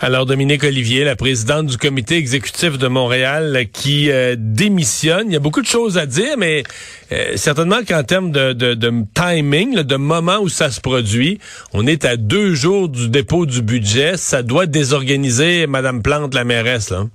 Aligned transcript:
Alors 0.00 0.26
Dominique 0.26 0.62
Olivier, 0.62 1.02
la 1.02 1.16
présidente 1.16 1.66
du 1.66 1.76
comité 1.76 2.18
exécutif 2.18 2.78
de 2.78 2.86
Montréal, 2.86 3.66
qui 3.72 4.12
euh, 4.12 4.36
démissionne. 4.38 5.24
Il 5.26 5.32
y 5.32 5.36
a 5.36 5.40
beaucoup 5.40 5.60
de 5.60 5.66
choses 5.66 5.98
à 5.98 6.06
dire, 6.06 6.36
mais 6.38 6.62
euh, 7.10 7.32
certainement 7.34 7.80
qu'en 7.86 8.04
termes 8.04 8.30
de, 8.30 9.04
timing, 9.12 9.82
de 9.82 9.96
moment 9.96 10.38
où 10.38 10.48
ça 10.48 10.70
se 10.70 10.80
produit, 10.80 11.40
on 11.72 11.84
est 11.88 12.04
à 12.04 12.16
deux 12.16 12.54
jours 12.54 12.88
du 12.88 13.08
dépôt 13.08 13.44
du 13.44 13.60
budget. 13.60 14.16
Ça 14.16 14.44
doit 14.44 14.66
désorganiser 14.66 15.66
Madame 15.66 16.00
Plante, 16.00 16.32
la 16.32 16.44
mairesse. 16.44 16.90
Là. 16.90 17.06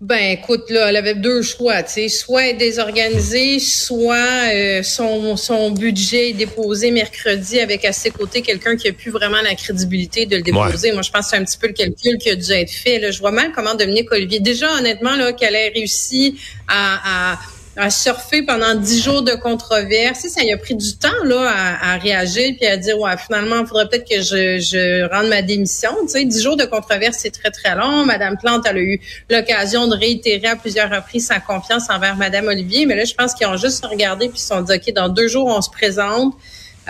Ben 0.00 0.38
écoute, 0.38 0.70
là, 0.70 0.90
elle 0.90 0.96
avait 0.96 1.16
deux 1.16 1.42
choix, 1.42 1.82
tu 1.82 1.94
sais, 1.94 2.08
soit 2.08 2.52
désorganisée, 2.52 3.58
soit 3.58 4.52
euh, 4.54 4.84
son, 4.84 5.36
son 5.36 5.72
budget 5.72 6.30
est 6.30 6.34
déposé 6.34 6.92
mercredi 6.92 7.58
avec 7.58 7.84
à 7.84 7.92
ses 7.92 8.10
côtés 8.10 8.40
quelqu'un 8.40 8.76
qui 8.76 8.86
a 8.86 8.92
plus 8.92 9.10
vraiment 9.10 9.42
la 9.42 9.56
crédibilité 9.56 10.24
de 10.24 10.36
le 10.36 10.42
déposer. 10.42 10.92
Moi, 10.92 11.02
je 11.02 11.10
pense 11.10 11.24
que 11.24 11.30
c'est 11.30 11.36
un 11.36 11.44
petit 11.44 11.58
peu 11.58 11.66
le 11.66 11.72
calcul 11.72 12.16
qui 12.18 12.30
a 12.30 12.36
dû 12.36 12.52
être 12.52 12.70
fait. 12.70 13.00
Là. 13.00 13.10
Je 13.10 13.18
vois 13.18 13.32
mal 13.32 13.50
comment 13.52 13.74
Dominique 13.74 14.12
Olivier, 14.12 14.38
déjà 14.38 14.72
honnêtement, 14.78 15.16
là, 15.16 15.32
qu'elle 15.32 15.56
ait 15.56 15.70
réussi 15.70 16.38
à, 16.68 17.32
à 17.32 17.38
à 17.78 17.90
surfer 17.90 18.42
pendant 18.42 18.74
dix 18.74 19.02
jours 19.02 19.22
de 19.22 19.32
controverse. 19.32 20.26
Ça 20.28 20.40
a 20.40 20.56
pris 20.56 20.74
du 20.74 20.96
temps 20.96 21.24
là 21.24 21.48
à, 21.48 21.94
à 21.94 21.98
réagir 21.98 22.54
puis 22.58 22.66
à 22.66 22.76
dire 22.76 22.98
ouais 22.98 23.16
finalement 23.16 23.60
il 23.60 23.66
faudrait 23.66 23.88
peut-être 23.88 24.08
que 24.08 24.20
je, 24.20 24.58
je 24.58 25.08
rende 25.14 25.28
ma 25.28 25.42
démission. 25.42 25.90
Tu 26.02 26.08
sais, 26.08 26.24
dix 26.24 26.42
jours 26.42 26.56
de 26.56 26.64
controverse 26.64 27.18
c'est 27.20 27.30
très 27.30 27.50
très 27.50 27.74
long. 27.76 28.04
Madame 28.04 28.36
Plante 28.36 28.66
elle 28.68 28.76
a 28.76 28.80
eu 28.80 29.00
l'occasion 29.30 29.86
de 29.86 29.96
réitérer 29.96 30.48
à 30.48 30.56
plusieurs 30.56 30.90
reprises 30.90 31.26
sa 31.26 31.40
confiance 31.40 31.88
envers 31.88 32.16
Madame 32.16 32.48
Olivier, 32.48 32.84
mais 32.84 32.96
là 32.96 33.04
je 33.04 33.14
pense 33.14 33.32
qu'ils 33.34 33.46
ont 33.46 33.56
juste 33.56 33.84
regardé 33.86 34.28
puis 34.28 34.38
ils 34.38 34.42
se 34.42 34.48
sont 34.48 34.60
dit 34.60 34.72
ok 34.72 34.92
dans 34.94 35.08
deux 35.08 35.28
jours 35.28 35.46
on 35.46 35.62
se 35.62 35.70
présente. 35.70 36.34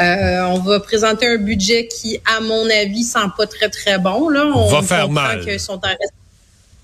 Euh, 0.00 0.44
on 0.50 0.60
va 0.60 0.78
présenter 0.78 1.26
un 1.26 1.38
budget 1.38 1.88
qui, 1.88 2.20
à 2.24 2.40
mon 2.40 2.70
avis, 2.70 3.02
sent 3.02 3.18
pas 3.36 3.48
très, 3.48 3.68
très 3.68 3.98
bon. 3.98 4.28
Là. 4.28 4.44
On 4.54 4.68
va 4.68 4.82
faire 4.82 5.08
mal. 5.08 5.42
sont 5.58 5.72
en 5.72 5.88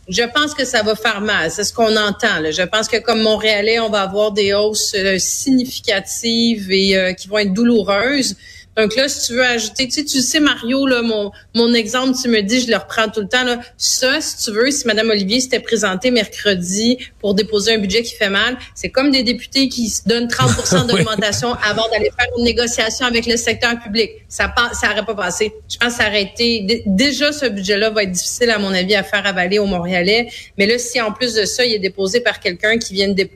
je 0.09 0.23
pense 0.23 0.55
que 0.55 0.65
ça 0.65 0.83
va 0.83 0.95
faire 0.95 1.21
mal. 1.21 1.51
C'est 1.51 1.65
ce 1.65 1.73
qu'on 1.73 1.97
entend. 1.97 2.41
Là. 2.41 2.51
Je 2.51 2.63
pense 2.63 2.89
que 2.89 2.99
comme 2.99 3.23
Montréalais, 3.23 3.81
on 3.81 3.89
va 3.89 4.03
avoir 4.03 4.33
des 4.33 4.53
hausses 4.53 4.95
euh, 4.95 5.19
significatives 5.19 6.71
et 6.71 6.97
euh, 6.97 7.13
qui 7.13 7.29
vont 7.29 7.39
être 7.39 7.53
douloureuses. 7.53 8.37
Donc 8.77 8.97
là, 8.97 9.09
si 9.09 9.29
tu 9.29 9.35
veux 9.35 9.45
ajouter, 9.45 9.87
tu 9.87 9.93
sais, 9.93 10.05
tu 10.05 10.21
sais, 10.21 10.41
Mario, 10.41 10.87
là, 10.87 11.03
mon, 11.03 11.31
mon 11.55 11.73
exemple, 11.75 12.17
tu 12.21 12.29
me 12.29 12.41
dis, 12.41 12.61
je 12.61 12.71
le 12.71 12.77
reprends 12.77 13.09
tout 13.09 13.21
le 13.21 13.29
temps. 13.29 13.45
Là. 13.45 13.61
Ça, 13.77 14.21
si 14.21 14.45
tu 14.45 14.51
veux, 14.51 14.71
si 14.71 14.87
Mme 14.87 15.11
Olivier 15.11 15.41
s'était 15.41 15.61
présentée 15.61 16.11
mercredi 16.11 16.99
pour 17.21 17.35
déposer 17.35 17.75
un 17.75 17.79
budget 17.79 18.03
qui 18.03 18.15
fait 18.15 18.31
mal, 18.31 18.57
c'est 18.75 18.91
comme 18.91 19.11
des 19.11 19.23
députés 19.23 19.69
qui 19.69 19.89
se 19.89 20.09
donnent 20.09 20.29
30 20.29 20.87
d'augmentation 20.89 21.55
avant 21.55 21.89
d'aller 21.91 22.11
faire 22.17 22.29
une 22.37 22.45
négociation 22.45 23.07
avec 23.07 23.27
le 23.27 23.37
secteur 23.37 23.79
public. 23.81 24.11
Ça 24.29 24.53
ça 24.73 24.89
n'aurait 24.89 25.05
pas 25.05 25.15
passé. 25.15 25.53
Je 25.69 25.77
pense 25.77 25.97
que 25.97 26.03
ça 26.03 26.09
aurait 26.09 26.23
été... 26.23 26.83
Déjà, 26.87 27.33
ce 27.33 27.47
budget-là 27.47 27.91
va 27.91 28.03
être 28.03 28.13
difficile, 28.13 28.51
à 28.51 28.59
mon 28.59 28.73
avis, 28.73 28.95
à 28.95 29.05
faire 29.05 29.27
avaler 29.27 29.59
aux 29.59 29.67
Montréalais. 29.67 30.29
Mais 30.59 30.67
là, 30.67 30.79
si 30.79 31.01
en 31.01 31.13
plus 31.13 31.35
de 31.35 31.45
ça, 31.45 31.65
il 31.65 31.75
est 31.75 31.79
déposé 31.79 32.21
par 32.21 32.41
quelqu'un 32.41 32.79
qui 32.79 32.95
vient 32.95 33.09
de 33.09 33.29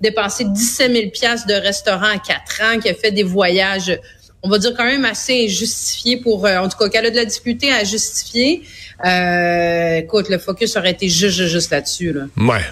dépenser 0.00 0.44
17 0.44 0.92
000 0.92 1.36
de 1.48 1.54
restaurant 1.54 2.14
à 2.14 2.18
quatre 2.18 2.62
ans, 2.62 2.78
qui 2.80 2.88
a 2.88 2.94
fait 2.94 3.10
des 3.10 3.22
voyages 3.22 3.98
on 4.42 4.48
va 4.48 4.58
dire 4.58 4.72
quand 4.76 4.84
même 4.84 5.04
assez 5.04 5.46
injustifié 5.46 6.18
pour, 6.18 6.46
euh, 6.46 6.58
en 6.58 6.68
tout 6.68 6.78
cas, 6.78 6.88
qu'elle 6.88 7.06
a 7.06 7.10
de 7.10 7.16
la 7.16 7.24
difficulté 7.24 7.72
à 7.72 7.84
justifier. 7.84 8.62
Euh, 9.04 9.96
écoute, 9.98 10.28
le 10.28 10.38
focus 10.38 10.76
aurait 10.76 10.92
été 10.92 11.08
juste, 11.08 11.46
juste, 11.46 11.70
là-dessus. 11.70 12.12
Là. 12.12 12.22
Ouais. 12.36 12.62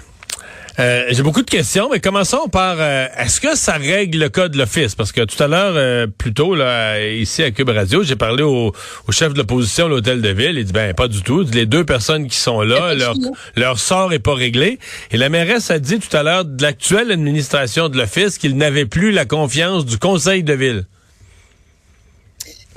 Euh, 0.79 1.05
J'ai 1.09 1.23
beaucoup 1.23 1.41
de 1.41 1.49
questions, 1.49 1.89
mais 1.91 1.99
commençons 1.99 2.49
par 2.49 2.75
euh, 2.79 3.07
est-ce 3.17 3.41
que 3.41 3.55
ça 3.55 3.73
règle 3.73 4.19
le 4.19 4.29
cas 4.29 4.47
de 4.47 4.59
l'office? 4.59 4.93
Parce 4.93 5.11
que 5.11 5.21
tout 5.21 5.41
à 5.41 5.47
l'heure, 5.47 5.73
euh, 5.75 6.05
plus 6.05 6.33
tôt, 6.35 6.53
là, 6.53 7.03
ici 7.03 7.41
à 7.41 7.49
Cube 7.49 7.69
Radio, 7.69 8.03
j'ai 8.03 8.15
parlé 8.15 8.43
au, 8.43 8.73
au, 9.07 9.11
chef 9.11 9.33
de 9.33 9.39
l'opposition 9.39 9.87
à 9.87 9.89
l'hôtel 9.89 10.21
de 10.21 10.29
ville. 10.29 10.55
Il 10.57 10.65
dit 10.65 10.73
ben 10.73 10.93
pas 10.93 11.07
du 11.07 11.23
tout. 11.23 11.43
Les 11.51 11.65
deux 11.65 11.83
personnes 11.83 12.27
qui 12.27 12.37
sont 12.37 12.61
là, 12.61 12.93
leur, 12.93 13.15
leur 13.55 13.79
sort 13.79 14.13
est 14.13 14.19
pas 14.19 14.35
réglé. 14.35 14.77
Et 15.09 15.17
la 15.17 15.29
mairesse 15.29 15.71
a 15.71 15.79
dit 15.79 15.97
tout 15.97 16.15
à 16.15 16.21
l'heure 16.21 16.45
de 16.45 16.61
l'actuelle 16.61 17.11
administration 17.11 17.89
de 17.89 17.97
l'office 17.97 18.37
qu'il 18.37 18.55
n'avait 18.55 18.85
plus 18.85 19.11
la 19.11 19.25
confiance 19.25 19.83
du 19.83 19.97
conseil 19.97 20.43
de 20.43 20.53
ville. 20.53 20.85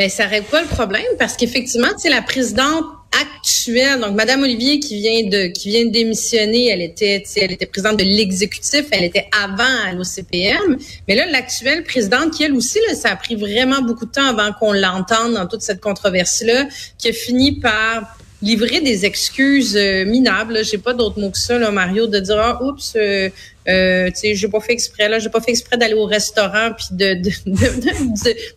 Ben, 0.01 0.09
ça 0.09 0.25
règle 0.25 0.47
pas 0.47 0.63
le 0.63 0.67
problème 0.67 1.05
parce 1.19 1.37
qu'effectivement, 1.37 1.89
sais, 1.99 2.09
la 2.09 2.23
présidente 2.23 2.87
actuelle, 3.21 4.01
donc 4.01 4.15
Madame 4.15 4.45
Olivier 4.45 4.81
qui 4.81 4.99
vient 4.99 5.29
de 5.29 5.49
qui 5.49 5.69
vient 5.69 5.85
de 5.85 5.91
démissionner, 5.91 6.69
elle 6.69 6.81
était, 6.81 7.23
elle 7.37 7.53
était 7.53 7.67
présidente 7.67 7.99
de 7.99 8.05
l'exécutif, 8.05 8.87
elle 8.93 9.05
était 9.05 9.29
avant 9.39 9.63
à 9.63 9.93
l'OCPM, 9.93 10.79
mais 11.07 11.17
là 11.17 11.27
l'actuelle 11.27 11.85
présidente 11.85 12.31
qui 12.31 12.45
elle 12.45 12.55
aussi 12.55 12.79
là, 12.89 12.95
ça 12.95 13.11
a 13.11 13.17
pris 13.17 13.35
vraiment 13.35 13.83
beaucoup 13.83 14.07
de 14.07 14.11
temps 14.11 14.25
avant 14.25 14.55
qu'on 14.55 14.73
l'entende 14.73 15.35
dans 15.35 15.47
toute 15.47 15.61
cette 15.61 15.83
controverse 15.83 16.45
là, 16.47 16.67
qui 16.97 17.11
a 17.11 17.13
fini 17.13 17.61
par 17.61 18.17
livrer 18.43 18.81
des 18.81 19.05
excuses 19.05 19.77
euh, 19.77 20.05
minables. 20.05 20.65
J'ai 20.65 20.79
pas 20.79 20.95
d'autre 20.95 21.19
mot 21.21 21.31
que 21.31 21.39
ça, 21.39 21.59
là, 21.59 21.71
Mario, 21.71 22.07
de 22.07 22.19
dire 22.19 22.39
ah, 22.39 22.63
oups, 22.63 22.95
euh, 22.97 23.29
euh, 23.69 24.09
tu 24.09 24.17
sais, 24.17 24.35
j'ai 24.35 24.49
pas 24.49 24.61
fait 24.61 24.73
exprès 24.73 25.09
là, 25.09 25.19
j'ai 25.19 25.29
pas 25.29 25.41
fait 25.41 25.51
exprès 25.51 25.77
d'aller 25.77 25.95
au 25.95 26.07
restaurant 26.07 26.71
puis 26.77 26.87
de, 26.93 27.15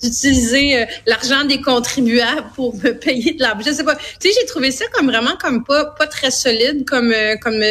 d'utiliser 0.01 0.77
euh, 0.77 0.85
l'argent 1.05 1.43
des 1.43 1.59
contribuables 1.61 2.47
pour 2.55 2.73
me 2.75 2.91
payer 2.91 3.33
de 3.33 3.41
l'argent. 3.41 3.63
Je 3.65 3.73
sais 3.73 3.83
pas. 3.83 3.95
Tu 3.95 4.29
sais, 4.29 4.39
j'ai 4.39 4.45
trouvé 4.47 4.71
ça 4.71 4.85
comme 4.93 5.07
vraiment 5.07 5.35
comme 5.39 5.65
pas 5.65 5.85
pas 5.85 6.07
très 6.07 6.31
solide 6.31 6.85
comme 6.85 7.11
euh, 7.11 7.35
comme 7.35 7.61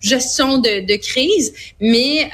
gestion 0.00 0.58
de, 0.58 0.86
de, 0.86 0.96
crise, 0.96 1.54
mais 1.80 2.30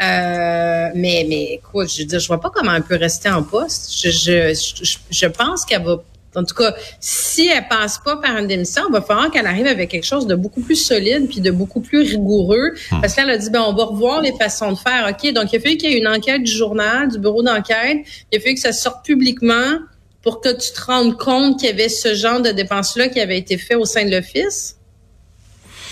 mais 0.94 1.24
mais 1.28 1.54
écoute, 1.54 1.88
je 1.94 2.02
veux 2.02 2.08
dire, 2.08 2.18
je 2.18 2.26
vois 2.26 2.40
pas 2.40 2.50
comment 2.50 2.74
elle 2.74 2.82
peut 2.82 2.96
rester 2.96 3.30
en 3.30 3.44
poste. 3.44 3.92
Je 3.96 4.10
je 4.10 4.54
je, 4.82 4.96
je 5.08 5.26
pense 5.26 5.64
qu'elle 5.64 5.84
va 5.84 6.02
en 6.34 6.44
tout 6.44 6.54
cas, 6.54 6.74
si 6.98 7.48
elle 7.48 7.68
passe 7.68 7.98
pas 7.98 8.16
par 8.16 8.36
une 8.38 8.46
démission, 8.46 8.82
il 8.88 8.92
va 8.92 9.02
falloir 9.02 9.30
qu'elle 9.30 9.46
arrive 9.46 9.66
avec 9.66 9.90
quelque 9.90 10.06
chose 10.06 10.26
de 10.26 10.34
beaucoup 10.34 10.62
plus 10.62 10.76
solide 10.76 11.28
puis 11.28 11.40
de 11.40 11.50
beaucoup 11.50 11.80
plus 11.80 12.00
rigoureux. 12.00 12.72
Hmm. 12.90 13.00
Parce 13.00 13.14
qu'elle 13.14 13.30
a 13.30 13.36
dit, 13.36 13.50
ben, 13.50 13.62
on 13.66 13.74
va 13.74 13.84
revoir 13.84 14.22
les 14.22 14.32
façons 14.32 14.72
de 14.72 14.78
faire. 14.78 15.10
OK, 15.10 15.32
donc 15.32 15.52
il 15.52 15.56
a 15.56 15.60
fallu 15.60 15.76
qu'il 15.76 15.90
y 15.90 15.94
ait 15.94 15.98
une 15.98 16.08
enquête 16.08 16.42
du 16.42 16.52
journal, 16.52 17.08
du 17.08 17.18
bureau 17.18 17.42
d'enquête. 17.42 17.98
Il 18.30 18.38
a 18.38 18.40
fallu 18.40 18.54
que 18.54 18.60
ça 18.60 18.72
sorte 18.72 19.04
publiquement 19.04 19.78
pour 20.22 20.40
que 20.40 20.48
tu 20.50 20.72
te 20.72 20.80
rendes 20.80 21.18
compte 21.18 21.58
qu'il 21.58 21.68
y 21.68 21.72
avait 21.72 21.88
ce 21.88 22.14
genre 22.14 22.40
de 22.40 22.50
dépenses-là 22.50 23.08
qui 23.08 23.20
avait 23.20 23.38
été 23.38 23.58
fait 23.58 23.74
au 23.74 23.84
sein 23.84 24.04
de 24.04 24.10
l'Office. 24.10 24.76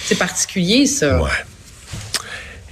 C'est 0.04 0.18
particulier, 0.18 0.86
ça. 0.86 1.20
Ouais. 1.20 1.28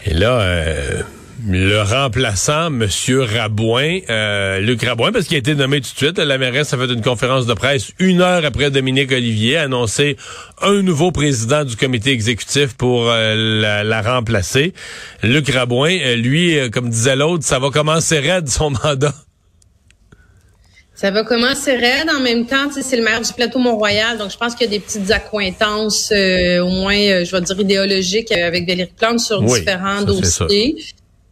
Et 0.07 0.15
là, 0.15 0.41
euh, 0.41 1.03
le 1.47 1.83
remplaçant, 1.83 2.71
Monsieur 2.71 3.23
Rabouin, 3.23 4.01
euh, 4.11 4.59
Luc 4.59 4.83
Rabouin, 4.83 5.13
parce 5.13 5.27
qu'il 5.27 5.37
a 5.37 5.39
été 5.39 5.55
nommé 5.55 5.81
tout 5.81 5.93
de 5.93 5.97
suite. 5.97 6.19
La 6.19 6.37
mairesse 6.37 6.73
a 6.75 6.79
fait 6.79 6.93
une 6.93 7.03
conférence 7.03 7.47
de 7.47 7.55
presse 7.55 7.93
une 8.01 8.21
heure 8.21 8.45
après 8.45 8.71
Dominique 8.71 9.13
Olivier, 9.13 9.57
a 9.57 9.63
annoncé 9.63 10.17
un 10.63 10.83
nouveau 10.83 11.13
président 11.13 11.65
du 11.65 11.77
comité 11.77 12.11
exécutif 12.11 12.75
pour 12.77 13.09
euh, 13.09 13.85
la, 13.85 14.03
remplacer. 14.03 14.73
Luc 15.23 15.49
Rabouin, 15.51 15.97
euh, 16.01 16.17
lui, 16.17 16.59
comme 16.71 16.91
disait 16.91 17.15
l'autre, 17.15 17.45
ça 17.45 17.61
va 17.61 17.71
commencer 17.71 18.19
raide 18.19 18.49
son 18.49 18.71
mandat. 18.71 19.15
Ça 20.97 21.13
va 21.13 21.23
commencer 21.23 21.77
raide. 21.77 22.11
En 22.11 22.21
même 22.21 22.47
temps, 22.47 22.69
c'est 22.73 22.97
le 22.97 23.05
maire 23.05 23.21
du 23.21 23.33
plateau 23.33 23.61
Mont-Royal, 23.61 24.19
donc 24.19 24.33
je 24.33 24.37
pense 24.37 24.57
qu'il 24.57 24.67
y 24.67 24.75
a 24.75 24.77
des 24.77 24.81
petites 24.81 25.13
accointances, 25.13 26.11
au 26.11 26.69
moins, 26.69 27.23
je 27.23 27.31
vais 27.31 27.41
dire 27.43 27.61
idéologiques, 27.61 28.33
avec 28.33 28.67
Valérie 28.67 28.91
Plante 28.99 29.21
sur 29.21 29.41
différents 29.41 30.03
dossiers. 30.03 30.75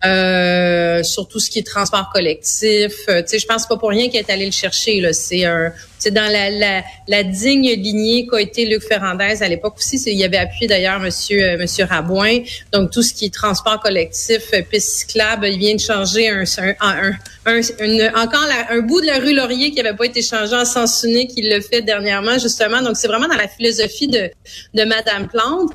Euh, 0.07 1.03
sur 1.03 1.29
tout 1.29 1.41
ce 1.41 1.51
qui 1.51 1.59
est 1.59 1.67
transport 1.67 2.11
collectif. 2.13 2.93
Euh, 3.09 3.23
tu 3.23 3.29
sais, 3.29 3.39
je 3.39 3.47
pense 3.47 3.67
pas 3.67 3.77
pour 3.77 3.91
rien 3.91 4.09
qu'il 4.09 4.19
est 4.21 4.31
allé 4.31 4.47
le 4.47 4.53
chercher. 4.53 5.01
Là, 5.01 5.13
c'est 5.13 5.45
un, 5.45 5.73
dans 6.11 6.33
la, 6.33 6.51
la, 6.51 6.85
la, 7.09 7.23
digne 7.23 7.71
lignée 7.73 8.27
qu'a 8.27 8.41
été 8.41 8.67
Luc 8.67 8.83
Ferrandez 8.83 9.43
à 9.43 9.49
l'époque 9.49 9.77
aussi. 9.79 10.01
Il 10.07 10.19
y 10.19 10.25
avait 10.25 10.37
appuyé 10.37 10.67
d'ailleurs 10.69 11.01
Monsieur 11.01 11.43
euh, 11.43 11.59
Monsieur 11.59 11.85
Rabouin. 11.85 12.41
Donc 12.73 12.91
tout 12.91 13.03
ce 13.03 13.13
qui 13.15 13.27
est 13.27 13.35
transport 13.35 13.81
collectif, 13.81 14.43
euh, 14.55 14.63
piste 14.63 14.99
cyclable, 14.99 15.49
il 15.49 15.59
vient 15.59 15.75
de 15.75 15.81
changer 15.81 16.29
un, 16.29 16.45
un, 16.81 17.13
un, 17.47 18.23
encore 18.23 18.47
un 18.71 18.81
bout 18.81 19.01
de 19.01 19.07
la 19.07 19.19
rue 19.19 19.35
Laurier 19.35 19.73
qui 19.73 19.81
avait 19.81 19.97
pas 19.97 20.07
été 20.07 20.23
changé 20.23 20.55
en 20.55 20.65
sens 20.65 21.05
unique. 21.05 21.33
Il 21.37 21.49
le 21.53 21.61
fait 21.61 21.83
dernièrement 21.83 22.39
justement. 22.39 22.81
Donc 22.83 22.97
c'est 22.97 23.09
vraiment 23.09 23.29
dans 23.29 23.37
la 23.37 23.49
philosophie 23.49 24.09
de 24.09 24.31
de 24.75 24.85
Madame 24.85 25.29
Plante. 25.29 25.73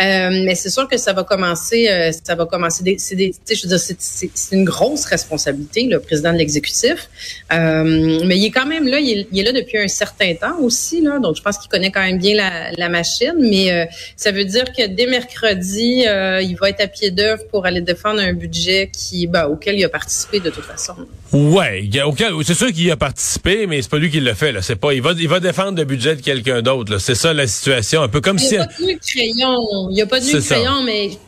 Euh, 0.00 0.30
mais 0.44 0.54
c'est 0.54 0.70
sûr 0.70 0.88
que 0.88 0.96
ça 0.96 1.12
va 1.12 1.22
commencer, 1.22 1.88
euh, 1.88 2.12
ça 2.24 2.34
va 2.34 2.46
commencer. 2.46 2.82
Des, 2.82 2.96
c'est 2.98 3.14
des, 3.14 3.34
je 3.48 3.62
veux 3.62 3.68
dire, 3.68 3.78
c'est, 3.78 4.00
c'est, 4.00 4.30
c'est 4.32 4.56
une 4.56 4.64
grosse 4.64 5.04
responsabilité, 5.04 5.84
le 5.84 6.00
président 6.00 6.32
de 6.32 6.38
l'exécutif. 6.38 7.10
Euh, 7.52 8.20
mais 8.24 8.38
il 8.38 8.46
est 8.46 8.50
quand 8.50 8.66
même 8.66 8.88
là, 8.88 9.00
il 9.00 9.20
est, 9.20 9.28
il 9.30 9.40
est, 9.40 9.42
là 9.42 9.52
depuis 9.52 9.78
un 9.78 9.88
certain 9.88 10.34
temps 10.34 10.58
aussi, 10.60 11.02
là. 11.02 11.18
Donc 11.18 11.36
je 11.36 11.42
pense 11.42 11.58
qu'il 11.58 11.68
connaît 11.68 11.90
quand 11.90 12.02
même 12.02 12.18
bien 12.18 12.34
la, 12.34 12.72
la 12.72 12.88
machine. 12.88 13.34
Mais 13.38 13.88
ça 14.16 14.30
veut 14.30 14.44
dire 14.44 14.64
que 14.76 14.86
dès 14.86 15.06
mercredi, 15.06 16.04
il 16.04 16.56
va 16.60 16.70
être 16.70 16.80
à 16.80 16.86
pied 16.86 17.10
d'œuvre 17.10 17.42
pour 17.50 17.66
aller 17.66 17.80
défendre 17.80 18.20
un 18.20 18.32
budget 18.32 18.90
qui, 18.92 19.26
ben, 19.26 19.46
auquel 19.46 19.78
il 19.78 19.84
a 19.84 19.88
participé 19.88 20.40
de 20.40 20.50
toute 20.50 20.64
façon. 20.64 20.94
Ouais, 21.32 21.84
il 21.84 21.98
a, 21.98 22.06
auquel, 22.06 22.32
c'est 22.44 22.54
sûr 22.54 22.72
qu'il 22.72 22.90
a 22.90 22.96
participé, 22.96 23.66
mais 23.66 23.80
c'est 23.80 23.90
pas 23.90 23.98
lui 23.98 24.10
qui 24.10 24.20
le 24.20 24.34
fait. 24.34 24.52
Là. 24.52 24.60
C'est 24.60 24.76
pas, 24.76 24.92
il 24.92 25.00
va, 25.00 25.12
il 25.18 25.28
va 25.28 25.40
défendre 25.40 25.78
le 25.78 25.84
budget 25.84 26.16
de 26.16 26.20
quelqu'un 26.20 26.60
d'autre. 26.60 26.92
Là. 26.92 26.98
C'est 26.98 27.14
ça 27.14 27.32
la 27.32 27.46
situation, 27.46 28.02
un 28.02 28.08
peu 28.08 28.20
comme 28.20 28.36
il 28.36 28.46
si. 28.46 28.56
Pas 28.56 28.66
de 28.66 28.98
crayon 29.00 29.81
il 29.90 29.94
n'y 29.94 30.02
a 30.02 30.06
pas 30.06 30.20
de 30.20 30.40
crayon, 30.40 30.82
mais 30.82 31.18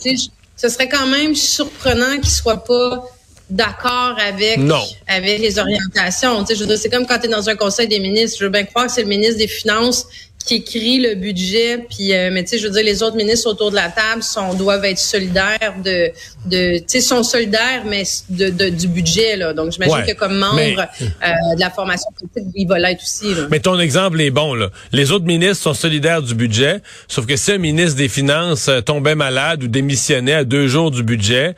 ce 0.56 0.68
serait 0.68 0.88
quand 0.88 1.06
même 1.06 1.34
surprenant 1.34 2.18
qu'il 2.20 2.30
soit 2.30 2.64
pas 2.64 3.04
d'accord 3.50 4.16
avec 4.18 4.58
avec 5.06 5.38
les 5.38 5.58
orientations. 5.58 6.44
Je 6.46 6.64
veux 6.64 6.76
c'est 6.76 6.90
comme 6.90 7.06
quand 7.06 7.18
tu 7.18 7.26
es 7.26 7.28
dans 7.30 7.48
un 7.48 7.56
conseil 7.56 7.88
des 7.88 8.00
ministres. 8.00 8.38
Je 8.40 8.44
veux 8.44 8.50
bien 8.50 8.64
croire 8.64 8.86
que 8.86 8.92
c'est 8.92 9.02
le 9.02 9.08
ministre 9.08 9.38
des 9.38 9.48
Finances 9.48 10.06
qui 10.44 10.56
écrit 10.56 10.98
le 10.98 11.14
budget, 11.14 11.78
puis 11.88 12.12
euh, 12.12 12.28
mais 12.30 12.44
tu 12.44 12.50
sais, 12.50 12.58
je 12.58 12.66
veux 12.66 12.72
dire, 12.72 12.84
les 12.84 13.02
autres 13.02 13.16
ministres 13.16 13.48
autour 13.48 13.70
de 13.70 13.76
la 13.76 13.88
table 13.88 14.22
sont 14.22 14.52
doivent 14.52 14.84
être 14.84 14.98
solidaires 14.98 15.74
de, 15.82 16.10
de 16.44 16.78
tu 16.78 16.84
sais, 16.86 17.00
sont 17.00 17.22
solidaires, 17.22 17.82
mais 17.86 18.02
de, 18.28 18.50
de, 18.50 18.68
du 18.68 18.88
budget 18.88 19.36
là. 19.36 19.54
Donc 19.54 19.72
j'imagine 19.72 20.04
que 20.06 20.12
comme 20.12 20.36
membre 20.36 20.82
euh, 20.82 21.54
de 21.54 21.60
la 21.60 21.70
formation 21.70 22.10
politique, 22.18 22.52
il 22.54 22.68
va 22.68 22.78
l'être 22.78 23.02
aussi. 23.02 23.34
Là. 23.34 23.46
Mais 23.50 23.60
ton 23.60 23.80
exemple 23.80 24.20
est 24.20 24.30
bon 24.30 24.54
là. 24.54 24.68
Les 24.92 25.12
autres 25.12 25.24
ministres 25.24 25.62
sont 25.62 25.74
solidaires 25.74 26.20
du 26.20 26.34
budget, 26.34 26.82
sauf 27.08 27.24
que 27.24 27.36
si 27.36 27.52
un 27.52 27.58
ministre 27.58 27.96
des 27.96 28.08
Finances 28.08 28.68
euh, 28.68 28.82
tombait 28.82 29.14
malade 29.14 29.64
ou 29.64 29.68
démissionnait 29.68 30.34
à 30.34 30.44
deux 30.44 30.68
jours 30.68 30.90
du 30.90 31.02
budget, 31.02 31.54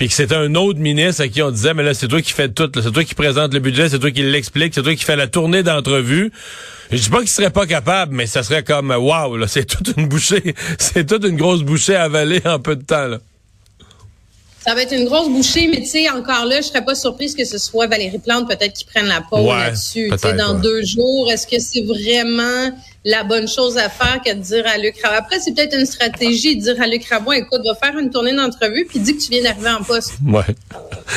puis 0.00 0.08
que 0.08 0.14
c'était 0.14 0.34
un 0.34 0.54
autre 0.54 0.78
ministre 0.78 1.20
à 1.20 1.28
qui 1.28 1.42
on 1.42 1.50
disait, 1.50 1.74
mais 1.74 1.82
là 1.82 1.92
c'est 1.92 2.08
toi 2.08 2.22
qui 2.22 2.32
fais 2.32 2.48
tout, 2.48 2.72
c'est 2.74 2.90
toi 2.90 3.04
qui 3.04 3.14
présente 3.14 3.52
le 3.52 3.60
budget, 3.60 3.90
c'est 3.90 3.98
toi 3.98 4.10
qui 4.10 4.22
l'explique, 4.22 4.72
c'est 4.72 4.80
toi 4.80 4.94
qui 4.96 5.04
fais 5.04 5.14
la 5.14 5.26
tournée 5.26 5.62
d'entrevue. 5.62 6.32
Je 6.90 6.96
dis 6.96 7.10
pas 7.10 7.18
qu'il 7.18 7.28
serait 7.28 7.50
pas 7.50 7.66
capable, 7.66 8.14
mais 8.14 8.24
ça 8.26 8.42
serait 8.42 8.64
comme 8.64 8.92
waouh, 8.92 9.36
là, 9.36 9.46
c'est 9.46 9.66
toute 9.66 9.94
une 9.98 10.08
bouchée, 10.08 10.54
c'est 10.78 11.06
toute 11.06 11.26
une 11.26 11.36
grosse 11.36 11.60
bouchée 11.60 11.96
à 11.96 12.04
avaler 12.04 12.40
en 12.46 12.58
peu 12.58 12.76
de 12.76 12.82
temps. 12.82 13.08
Là. 13.08 13.18
Ça 14.64 14.74
va 14.74 14.80
être 14.84 14.94
une 14.94 15.04
grosse 15.04 15.28
bouchée, 15.28 15.68
mais 15.68 15.80
tu 15.80 15.86
sais, 15.88 16.08
encore 16.08 16.46
là, 16.46 16.62
je 16.62 16.68
serais 16.68 16.82
pas 16.82 16.94
surprise 16.94 17.34
que 17.34 17.44
ce 17.44 17.58
soit 17.58 17.86
Valérie 17.86 18.20
Plante 18.20 18.48
peut-être 18.48 18.72
qui 18.72 18.86
prenne 18.86 19.06
la 19.06 19.20
pause 19.20 19.46
là-dessus. 19.46 20.08
Dans 20.08 20.54
ouais. 20.54 20.62
deux 20.62 20.82
jours, 20.82 21.30
est-ce 21.30 21.46
que 21.46 21.58
c'est 21.58 21.82
vraiment 21.82 22.70
la 23.04 23.24
bonne 23.24 23.48
chose 23.48 23.78
à 23.78 23.88
faire 23.88 24.20
que 24.24 24.30
de 24.32 24.40
dire 24.40 24.66
à 24.66 24.76
Luc 24.76 25.00
Rabot. 25.02 25.16
Après, 25.16 25.40
c'est 25.40 25.54
peut-être 25.54 25.76
une 25.78 25.86
stratégie 25.86 26.56
de 26.56 26.62
dire 26.62 26.82
à 26.82 26.86
Luc 26.86 27.04
Rabot, 27.06 27.32
écoute, 27.32 27.62
va 27.64 27.74
faire 27.74 27.98
une 27.98 28.10
tournée 28.10 28.34
d'entrevue 28.34 28.86
puis 28.88 28.98
dis 28.98 29.16
que 29.16 29.22
tu 29.22 29.30
viens 29.30 29.42
d'arriver 29.42 29.70
en 29.70 29.82
poste. 29.82 30.12
Ouais. 30.26 30.42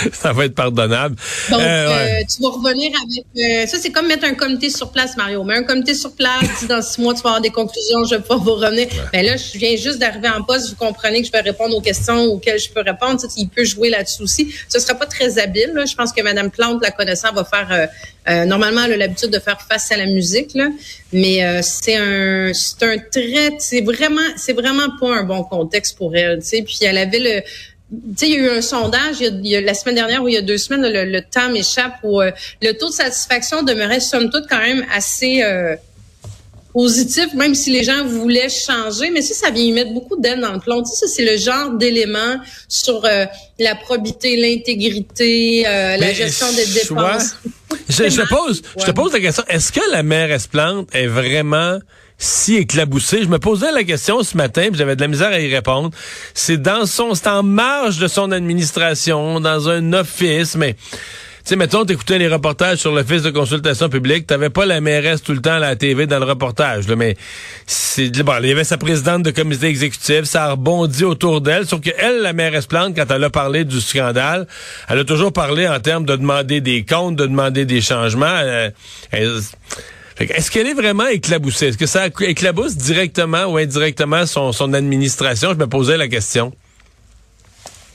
ça 0.14 0.32
va 0.32 0.46
être 0.46 0.56
pardonnable. 0.56 1.16
Donc, 1.50 1.60
euh, 1.60 1.88
ouais. 1.88 2.22
euh, 2.22 2.26
tu 2.30 2.42
vas 2.42 2.50
revenir 2.50 2.92
avec... 3.04 3.26
Euh, 3.38 3.68
ça, 3.68 3.78
c'est 3.80 3.92
comme 3.92 4.08
mettre 4.08 4.26
un 4.26 4.34
comité 4.34 4.70
sur 4.70 4.92
place, 4.92 5.18
Mario. 5.18 5.44
Mais 5.44 5.58
un 5.58 5.64
comité 5.64 5.94
sur 5.94 6.16
place, 6.16 6.66
dans 6.70 6.82
six 6.82 7.02
mois, 7.02 7.14
tu 7.14 7.22
vas 7.22 7.32
avoir 7.32 7.42
des 7.42 7.50
conclusions, 7.50 8.06
je 8.06 8.16
vais 8.16 8.22
pas 8.22 8.38
vous 8.38 8.54
revenir. 8.54 8.88
Mais 9.12 9.24
là, 9.24 9.36
je 9.36 9.58
viens 9.58 9.76
juste 9.76 10.00
d'arriver 10.00 10.30
en 10.30 10.44
poste, 10.44 10.70
vous 10.70 10.76
comprenez 10.76 11.22
que 11.22 11.28
je 11.28 11.32
vais 11.32 11.42
répondre 11.42 11.76
aux 11.76 11.82
questions 11.82 12.24
auxquelles 12.26 12.60
je 12.60 12.70
peux 12.70 12.82
répondre. 12.82 13.20
Tu 13.20 13.28
sais, 13.28 13.34
il 13.38 13.50
peut 13.50 13.66
jouer 13.66 13.90
là-dessus 13.90 14.24
aussi. 14.24 14.54
Ce 14.70 14.80
sera 14.80 14.96
pas 14.96 15.06
très 15.06 15.38
habile. 15.38 15.72
Là. 15.74 15.86
Je 15.86 15.96
pense 15.96 16.14
que 16.14 16.22
Mme 16.22 16.50
Plante, 16.50 16.82
la 16.82 16.92
connaissant, 16.92 17.34
va 17.34 17.44
faire... 17.44 17.68
Euh, 17.72 17.88
euh, 18.30 18.46
normalement, 18.46 18.84
elle 18.86 18.94
a 18.94 18.98
l'habitude 18.98 19.32
de 19.32 19.40
faire 19.40 19.60
face 19.62 19.92
à 19.92 19.98
la 19.98 20.06
musique, 20.06 20.52
là, 20.56 20.70
mais 21.14 21.44
euh, 21.44 21.62
c'est 21.62 21.96
un, 21.96 22.52
c'est 22.54 22.84
un 22.84 22.98
très, 22.98 23.52
c'est 23.60 23.82
vraiment, 23.82 24.22
c'est 24.36 24.54
vraiment 24.54 24.88
pas 25.00 25.16
un 25.16 25.24
bon 25.24 25.44
contexte 25.44 25.98
pour 25.98 26.16
elle, 26.16 26.40
tu 26.40 26.48
sais. 26.48 26.62
Puis 26.64 26.80
elle 26.82 26.98
avait 26.98 27.20
le, 27.20 27.42
tu 27.42 27.98
sais, 28.18 28.30
il 28.30 28.34
y 28.34 28.36
a 28.36 28.40
eu 28.40 28.50
un 28.58 28.62
sondage 28.62 29.20
il 29.20 29.24
y 29.24 29.28
a, 29.28 29.30
il 29.30 29.48
y 29.48 29.56
a, 29.56 29.62
la 29.62 29.74
semaine 29.74 29.96
dernière 29.96 30.24
ou 30.24 30.28
il 30.28 30.34
y 30.34 30.38
a 30.38 30.42
deux 30.42 30.58
semaines, 30.58 30.82
le, 30.82 31.06
le 31.06 31.22
temps 31.22 31.50
m'échappe 31.50 31.96
où 32.04 32.22
euh, 32.22 32.32
le 32.62 32.72
taux 32.74 32.90
de 32.90 32.94
satisfaction 32.94 33.64
demeurait 33.64 34.00
somme 34.00 34.30
toute 34.30 34.48
quand 34.50 34.60
même 34.60 34.86
assez 34.94 35.44
euh, 35.44 35.76
positif, 36.74 37.34
même 37.36 37.54
si 37.56 37.72
les 37.72 37.84
gens 37.84 38.06
voulaient 38.06 38.50
changer. 38.50 39.12
Mais 39.12 39.22
ça, 39.22 39.34
ça 39.34 39.52
vient 39.52 39.64
y 39.64 39.72
mettre 39.72 39.94
beaucoup 39.94 40.18
d'aide 40.18 40.40
dans 40.40 40.54
le 40.54 40.60
plomb. 40.60 40.84
Tu 40.84 40.90
sais, 40.90 41.06
ça, 41.06 41.08
c'est 41.08 41.26
le 41.26 41.38
genre 41.38 41.72
d'élément 41.72 42.38
sur 42.68 43.06
euh, 43.06 43.26
la 43.60 43.76
probité, 43.76 44.36
l'intégrité, 44.36 45.66
euh, 45.68 45.98
la 45.98 46.14
gestion 46.14 46.48
des 46.52 46.66
dépenses. 46.66 47.36
Je, 47.90 48.10
je, 48.10 48.22
te 48.22 48.28
pose, 48.28 48.62
ouais. 48.62 48.82
je 48.82 48.86
te 48.86 48.92
pose 48.92 49.14
la 49.14 49.20
question, 49.20 49.44
est-ce 49.48 49.72
que 49.72 49.82
la 49.92 50.04
mairesse 50.04 50.48
Plante 50.48 50.90
est 50.94 51.08
vraiment 51.08 51.80
si 52.18 52.56
éclabousée? 52.56 53.24
Je 53.24 53.28
me 53.28 53.40
posais 53.40 53.72
la 53.72 53.84
question 53.84 54.22
ce 54.24 54.38
matin, 54.38 54.70
j'avais 54.74 54.96
de 54.96 55.02
la 55.02 55.08
misère 55.08 55.30
à 55.30 55.40
y 55.40 55.54
répondre. 55.54 55.90
C'est 56.34 56.62
dans 56.62 56.86
son, 56.86 57.16
c'est 57.16 57.28
en 57.28 57.44
marge 57.44 57.98
de 57.98 58.08
son 58.08 58.32
administration, 58.32 59.40
dans 59.40 59.70
un 59.70 59.94
office, 59.94 60.56
mais 60.56 60.76
sais, 61.44 61.56
mettons, 61.56 61.86
t'écoutais 61.86 62.18
les 62.18 62.28
reportages 62.28 62.78
sur 62.80 62.94
l'Office 62.94 63.22
de 63.22 63.30
consultation 63.30 63.90
publique, 63.90 64.28
t'avais 64.28 64.50
pas 64.50 64.66
la 64.66 64.82
mairesse 64.82 65.22
tout 65.22 65.34
le 65.34 65.42
temps 65.42 65.54
à 65.54 65.60
la 65.60 65.76
TV 65.76 66.08
dans 66.08 66.20
le 66.20 66.26
reportage, 66.26 66.88
là, 66.88 66.96
mais 66.96 67.16
c'est, 67.66 68.10
bon, 68.24 68.34
il 68.42 68.50
y 68.50 68.52
avait 68.52 68.64
sa 68.64 68.78
présidente 68.78 69.24
de 69.24 69.32
comité 69.32 69.68
exécutif, 69.68 70.24
ça 70.24 70.46
a 70.46 70.52
rebondi 70.52 71.04
autour 71.04 71.42
d'elle, 71.42 71.66
sauf 71.66 71.82
que 71.82 71.90
elle, 71.98 72.22
la 72.22 72.34
mairesse 72.34 72.66
Plante, 72.66 72.96
quand 72.96 73.12
elle 73.14 73.24
a 73.24 73.30
parlé 73.30 73.66
du 73.66 73.82
scandale, 73.82 74.48
elle 74.88 75.00
a 75.00 75.04
toujours 75.04 75.34
parlé 75.34 75.68
en 75.68 75.80
termes 75.80 76.06
de 76.06 76.16
demander 76.16 76.62
des 76.62 76.86
comptes, 76.86 77.18
de 77.18 77.26
demander 77.26 77.66
des 77.66 77.82
changements. 77.82 78.26
Euh, 78.26 78.70
est-ce 79.12 80.52
qu'elle 80.52 80.68
est 80.68 80.74
vraiment 80.74 81.08
éclaboussée? 81.08 81.68
Est-ce 81.68 81.78
que 81.78 81.86
ça 81.86 82.08
éclabousse 82.22 82.76
directement 82.76 83.46
ou 83.46 83.58
indirectement 83.58 84.26
son, 84.26 84.52
son 84.52 84.74
administration? 84.74 85.50
Je 85.50 85.58
me 85.58 85.68
posais 85.68 85.98
la 85.98 86.08
question. 86.08 86.54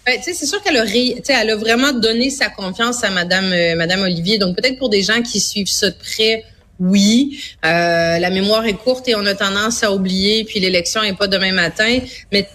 Ben, 0.09 0.19
c'est 0.23 0.47
sûr 0.47 0.63
qu'elle 0.63 0.79
a, 0.79 0.87
elle 0.87 1.51
a 1.51 1.57
vraiment 1.57 1.93
donné 1.93 2.31
sa 2.31 2.49
confiance 2.49 3.05
à 3.05 3.11
Madame, 3.11 3.53
euh, 3.53 3.77
Madame 3.77 4.01
Olivier. 4.01 4.39
Donc 4.39 4.57
peut-être 4.57 4.79
pour 4.79 4.89
des 4.89 5.03
gens 5.03 5.21
qui 5.21 5.39
suivent 5.39 5.69
ça 5.69 5.91
de 5.91 5.97
près, 5.97 6.45
oui. 6.81 7.39
Euh, 7.63 8.19
la 8.19 8.31
mémoire 8.31 8.65
est 8.65 8.73
courte 8.73 9.07
et 9.09 9.15
on 9.17 9.27
a 9.27 9.35
tendance 9.35 9.83
à 9.83 9.93
oublier. 9.93 10.45
Puis 10.45 10.61
l'élection 10.61 11.03
est 11.03 11.13
pas 11.13 11.27
demain 11.27 11.53
matin. 11.53 11.99
Mais 12.33 12.49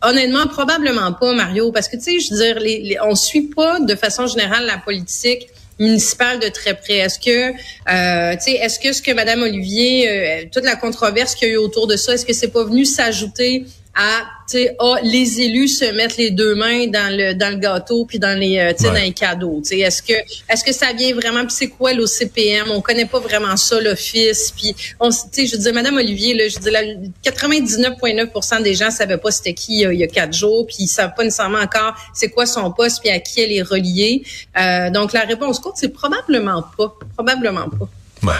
honnêtement, 0.00 0.46
probablement 0.46 1.12
pas, 1.12 1.32
Mario, 1.32 1.72
parce 1.72 1.88
que 1.88 1.96
tu 1.96 2.02
sais, 2.04 2.20
je 2.20 2.32
veux 2.32 2.40
dire, 2.40 2.60
les, 2.60 2.82
les, 2.82 3.00
on 3.00 3.16
suit 3.16 3.48
pas 3.48 3.80
de 3.80 3.96
façon 3.96 4.28
générale 4.28 4.64
la 4.64 4.78
politique 4.78 5.48
municipale 5.80 6.38
de 6.38 6.48
très 6.48 6.74
près. 6.74 6.98
Est-ce 6.98 7.18
que, 7.18 7.50
euh, 7.50 8.36
tu 8.36 8.42
sais, 8.42 8.52
est-ce 8.52 8.78
que 8.78 8.92
ce 8.92 9.02
que 9.02 9.10
Madame 9.10 9.42
Olivier, 9.42 10.08
euh, 10.08 10.44
toute 10.52 10.64
la 10.64 10.76
controverse 10.76 11.34
qu'il 11.34 11.48
y 11.48 11.50
a 11.50 11.54
eu 11.54 11.56
autour 11.56 11.88
de 11.88 11.96
ça, 11.96 12.14
est-ce 12.14 12.24
que 12.24 12.32
c'est 12.32 12.52
pas 12.52 12.62
venu 12.62 12.84
s'ajouter 12.84 13.64
à 13.98 14.22
tu 14.48 14.58
sais 14.58 14.76
ah, 14.78 14.94
les 15.02 15.40
élus 15.40 15.68
se 15.68 15.84
mettent 15.86 16.16
les 16.16 16.30
deux 16.30 16.54
mains 16.54 16.86
dans 16.86 17.14
le 17.14 17.34
dans 17.34 17.50
le 17.50 17.56
gâteau 17.56 18.04
puis 18.06 18.20
dans 18.20 18.38
les 18.38 18.56
euh, 18.58 18.72
tu 18.72 18.84
sais 18.84 18.88
ouais. 18.88 18.94
dans 18.94 19.04
les 19.04 19.12
cadeaux 19.12 19.60
tu 19.62 19.70
sais 19.70 19.78
est-ce 19.80 20.02
que 20.02 20.12
est-ce 20.12 20.62
que 20.62 20.72
ça 20.72 20.92
vient 20.92 21.14
vraiment 21.14 21.44
puis 21.44 21.54
c'est 21.54 21.66
quoi 21.66 21.92
l'OCPM 21.92 22.70
on 22.70 22.80
connaît 22.80 23.06
pas 23.06 23.18
vraiment 23.18 23.56
ça 23.56 23.80
l'office 23.80 24.54
puis 24.56 24.74
on 25.00 25.10
tu 25.10 25.16
sais 25.32 25.46
je 25.46 25.56
dis 25.56 25.72
madame 25.72 25.96
Olivier 25.96 26.32
là 26.34 26.48
je 26.48 26.58
dis 26.58 26.70
là 26.70 26.80
99.9% 27.24 28.62
des 28.62 28.74
gens 28.74 28.92
savaient 28.92 29.18
pas 29.18 29.32
c'était 29.32 29.54
qui 29.54 29.84
euh, 29.84 29.92
il 29.92 29.98
y 29.98 30.04
a 30.04 30.06
quatre 30.06 30.32
jours 30.32 30.64
puis 30.66 30.76
ils 30.80 30.86
savent 30.86 31.14
pas 31.16 31.24
nécessairement 31.24 31.58
encore 31.58 31.94
c'est 32.14 32.28
quoi 32.28 32.46
son 32.46 32.70
poste 32.70 33.00
puis 33.00 33.10
à 33.10 33.18
qui 33.18 33.40
elle 33.40 33.52
est 33.52 33.62
reliée 33.62 34.22
euh, 34.56 34.90
donc 34.90 35.12
la 35.12 35.22
réponse 35.22 35.58
courte 35.58 35.76
c'est 35.76 35.92
probablement 35.92 36.64
pas 36.76 36.94
probablement 37.16 37.68
pas 37.68 37.88
ouais. 38.28 38.38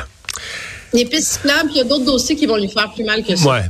les 0.92 1.04
pistes 1.04 1.32
cyclables 1.32 1.68
puis 1.68 1.74
il 1.74 1.78
y 1.78 1.80
a 1.80 1.84
d'autres 1.84 2.04
dossiers 2.04 2.36
qui 2.36 2.46
vont 2.46 2.56
lui 2.56 2.68
faire 2.68 2.92
plus 2.94 3.02
mal 3.02 3.24
que 3.24 3.34
ça 3.34 3.50
ouais. 3.50 3.64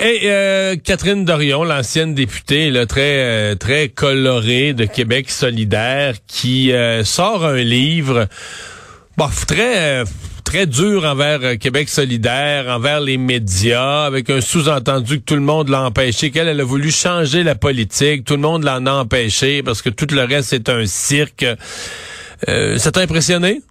Et 0.00 0.22
euh, 0.24 0.76
Catherine 0.76 1.24
Dorion, 1.24 1.64
l'ancienne 1.64 2.14
députée, 2.14 2.70
là, 2.70 2.86
très 2.86 3.00
euh, 3.02 3.54
très 3.54 3.88
colorée 3.88 4.72
de 4.72 4.84
Québec 4.84 5.30
solidaire, 5.30 6.16
qui 6.26 6.72
euh, 6.72 7.04
sort 7.04 7.44
un 7.44 7.56
livre, 7.56 8.26
bon, 9.16 9.28
très 9.46 10.04
très 10.44 10.66
dur 10.66 11.04
envers 11.04 11.58
Québec 11.58 11.88
solidaire, 11.88 12.66
envers 12.68 13.00
les 13.00 13.16
médias, 13.16 14.04
avec 14.04 14.28
un 14.30 14.40
sous-entendu 14.40 15.20
que 15.20 15.24
tout 15.24 15.36
le 15.36 15.40
monde 15.40 15.68
l'a 15.68 15.82
empêché, 15.82 16.30
qu'elle 16.30 16.48
elle 16.48 16.60
a 16.60 16.64
voulu 16.64 16.90
changer 16.90 17.42
la 17.42 17.54
politique, 17.54 18.24
tout 18.24 18.34
le 18.34 18.42
monde 18.42 18.64
l'en 18.64 18.84
a 18.86 18.92
empêché 18.92 19.62
parce 19.62 19.80
que 19.80 19.90
tout 19.90 20.06
le 20.12 20.22
reste 20.22 20.50
c'est 20.50 20.68
un 20.68 20.86
cirque. 20.86 21.46
ça 22.46 22.92
t'a 22.92 23.00
impressionné? 23.00 23.62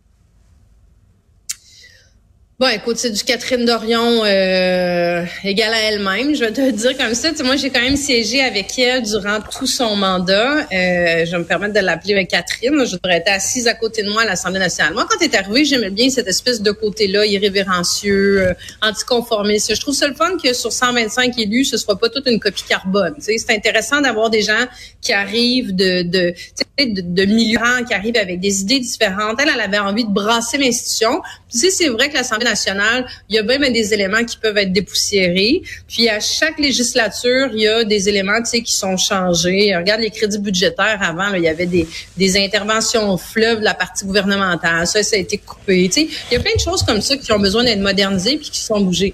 Bon, 2.59 2.67
écoute, 2.67 2.97
c'est 2.97 3.09
du 3.09 3.23
Catherine 3.23 3.65
Dorion 3.65 4.23
euh, 4.23 5.25
égale 5.43 5.73
à 5.73 5.81
elle-même, 5.89 6.35
je 6.35 6.41
vais 6.41 6.51
te 6.51 6.69
dire 6.69 6.95
comme 6.95 7.15
ça. 7.15 7.31
moi, 7.43 7.55
j'ai 7.55 7.71
quand 7.71 7.81
même 7.81 7.95
siégé 7.95 8.41
avec 8.41 8.77
elle 8.77 9.01
durant 9.01 9.39
tout 9.41 9.65
son 9.65 9.95
mandat. 9.95 10.59
Euh, 10.59 11.25
je 11.25 11.31
vais 11.31 11.39
me 11.39 11.45
permettre 11.45 11.73
de 11.73 11.79
l'appeler 11.79 12.27
Catherine. 12.27 12.85
Je 12.85 12.95
devrais 12.95 13.17
être 13.17 13.31
assise 13.31 13.65
à 13.65 13.73
côté 13.73 14.03
de 14.03 14.11
moi 14.11 14.21
à 14.21 14.25
l'Assemblée 14.25 14.59
nationale. 14.59 14.93
Moi, 14.93 15.07
quand 15.09 15.17
elle 15.19 15.31
est 15.31 15.35
arrivée, 15.35 15.65
j'aimais 15.65 15.89
bien 15.89 16.11
cette 16.11 16.27
espèce 16.27 16.61
de 16.61 16.69
côté-là, 16.69 17.25
irrévérencieux, 17.25 18.43
euh, 18.43 18.53
anticonformiste. 18.83 19.73
Je 19.73 19.81
trouve 19.81 19.95
ça 19.95 20.07
le 20.07 20.13
fun 20.13 20.37
que 20.41 20.53
sur 20.53 20.71
125 20.71 21.35
élus, 21.39 21.65
ce 21.65 21.77
soit 21.77 21.97
pas 21.97 22.09
toute 22.09 22.27
une 22.27 22.39
copie 22.39 22.65
carbone. 22.69 23.15
C'est 23.17 23.49
intéressant 23.49 23.99
d'avoir 23.99 24.29
des 24.29 24.43
gens 24.43 24.65
qui 25.01 25.11
arrivent 25.11 25.75
de, 25.75 26.03
de, 26.03 26.35
de, 26.77 27.01
de 27.01 27.25
milieux 27.25 27.59
qui 27.87 27.95
arrivent 27.95 28.17
avec 28.17 28.39
des 28.39 28.61
idées 28.61 28.79
différentes. 28.79 29.39
Elle, 29.41 29.49
elle 29.51 29.59
avait 29.59 29.79
envie 29.79 30.05
de 30.05 30.11
brasser 30.11 30.59
l'institution. 30.59 31.23
Tu 31.51 31.57
sais, 31.57 31.71
c'est 31.71 31.89
vrai 31.89 32.09
que 32.09 32.13
l'Assemblée 32.13 32.42
l'Assemblée 32.43 32.63
nationale, 32.63 33.05
il 33.29 33.35
y 33.35 33.39
a 33.39 33.43
bien, 33.43 33.71
des 33.71 33.93
éléments 33.93 34.23
qui 34.23 34.37
peuvent 34.37 34.57
être 34.57 34.71
dépoussiérés. 34.71 35.61
Puis 35.87 36.09
à 36.09 36.19
chaque 36.19 36.59
législature, 36.59 37.49
il 37.53 37.61
y 37.61 37.67
a 37.67 37.83
des 37.83 38.09
éléments, 38.09 38.39
tu 38.39 38.45
sais, 38.45 38.61
qui 38.61 38.73
sont 38.73 38.97
changés. 38.97 39.75
Regarde 39.75 40.01
les 40.01 40.11
crédits 40.11 40.39
budgétaires 40.39 40.99
avant, 41.01 41.33
il 41.33 41.43
y 41.43 41.47
avait 41.47 41.65
des, 41.65 41.87
des 42.17 42.37
interventions 42.37 43.17
fleuves 43.17 43.59
de 43.59 43.63
la 43.63 43.73
partie 43.73 44.05
gouvernementale. 44.05 44.87
Ça, 44.87 45.03
ça 45.03 45.15
a 45.15 45.19
été 45.19 45.37
coupé. 45.37 45.89
Tu 45.89 45.93
sais, 45.93 46.07
il 46.31 46.33
y 46.35 46.37
a 46.37 46.39
plein 46.39 46.55
de 46.55 46.59
choses 46.59 46.83
comme 46.83 47.01
ça 47.01 47.17
qui 47.17 47.31
ont 47.31 47.39
besoin 47.39 47.63
d'être 47.63 47.79
modernisées 47.81 48.37
puis 48.37 48.49
qui 48.49 48.59
sont 48.59 48.79
bougées. 48.79 49.13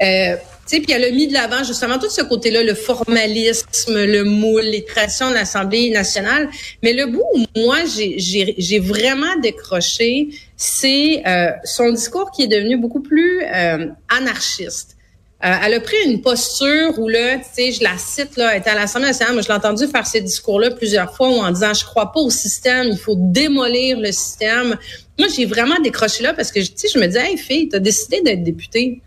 Euh, 0.00 0.36
puis 0.68 0.92
elle 0.92 1.04
a 1.04 1.10
mis 1.10 1.26
de 1.26 1.32
l'avant 1.32 1.64
justement 1.64 1.98
tout 1.98 2.10
ce 2.10 2.22
côté-là, 2.22 2.62
le 2.62 2.74
formalisme, 2.74 3.94
le 3.94 4.24
moule, 4.24 4.62
les 4.62 4.84
traditions 4.84 5.30
de 5.30 5.34
l'Assemblée 5.34 5.90
nationale. 5.90 6.48
Mais 6.82 6.92
le 6.92 7.06
bout 7.06 7.24
où 7.34 7.44
moi, 7.56 7.78
j'ai 7.86 8.78
vraiment 8.78 9.36
décroché, 9.42 10.28
c'est 10.56 11.22
euh, 11.26 11.50
son 11.64 11.90
discours 11.90 12.30
qui 12.30 12.42
est 12.42 12.48
devenu 12.48 12.76
beaucoup 12.76 13.00
plus 13.00 13.42
euh, 13.44 13.86
anarchiste. 14.08 14.96
Euh, 15.44 15.54
elle 15.64 15.74
a 15.74 15.80
pris 15.80 15.96
une 16.04 16.20
posture 16.20 16.98
où 16.98 17.06
là, 17.06 17.36
tu 17.36 17.44
sais, 17.52 17.72
je 17.72 17.84
la 17.84 17.96
cite 17.96 18.36
là, 18.36 18.52
elle 18.52 18.60
était 18.60 18.70
à 18.70 18.74
l'Assemblée 18.74 19.06
nationale, 19.06 19.34
moi 19.34 19.42
je 19.42 19.46
l'ai 19.46 19.54
entendu 19.54 19.86
faire 19.86 20.04
ces 20.04 20.20
discours-là 20.20 20.72
plusieurs 20.72 21.14
fois 21.14 21.28
en 21.28 21.52
disant 21.52 21.72
je 21.74 21.84
crois 21.84 22.10
pas 22.10 22.18
au 22.18 22.28
système, 22.28 22.88
il 22.90 22.98
faut 22.98 23.14
démolir 23.16 24.00
le 24.00 24.10
système. 24.10 24.76
Moi, 25.16 25.28
j'ai 25.28 25.46
vraiment 25.46 25.78
décroché 25.80 26.24
là 26.24 26.34
parce 26.34 26.50
que 26.50 26.58
tu 26.58 26.72
sais, 26.74 26.88
je 26.92 26.98
me 26.98 27.06
dis 27.06 27.18
hey 27.18 27.38
fille, 27.38 27.68
t'as 27.68 27.78
décidé 27.78 28.20
d'être 28.20 28.42
députée. 28.42 29.00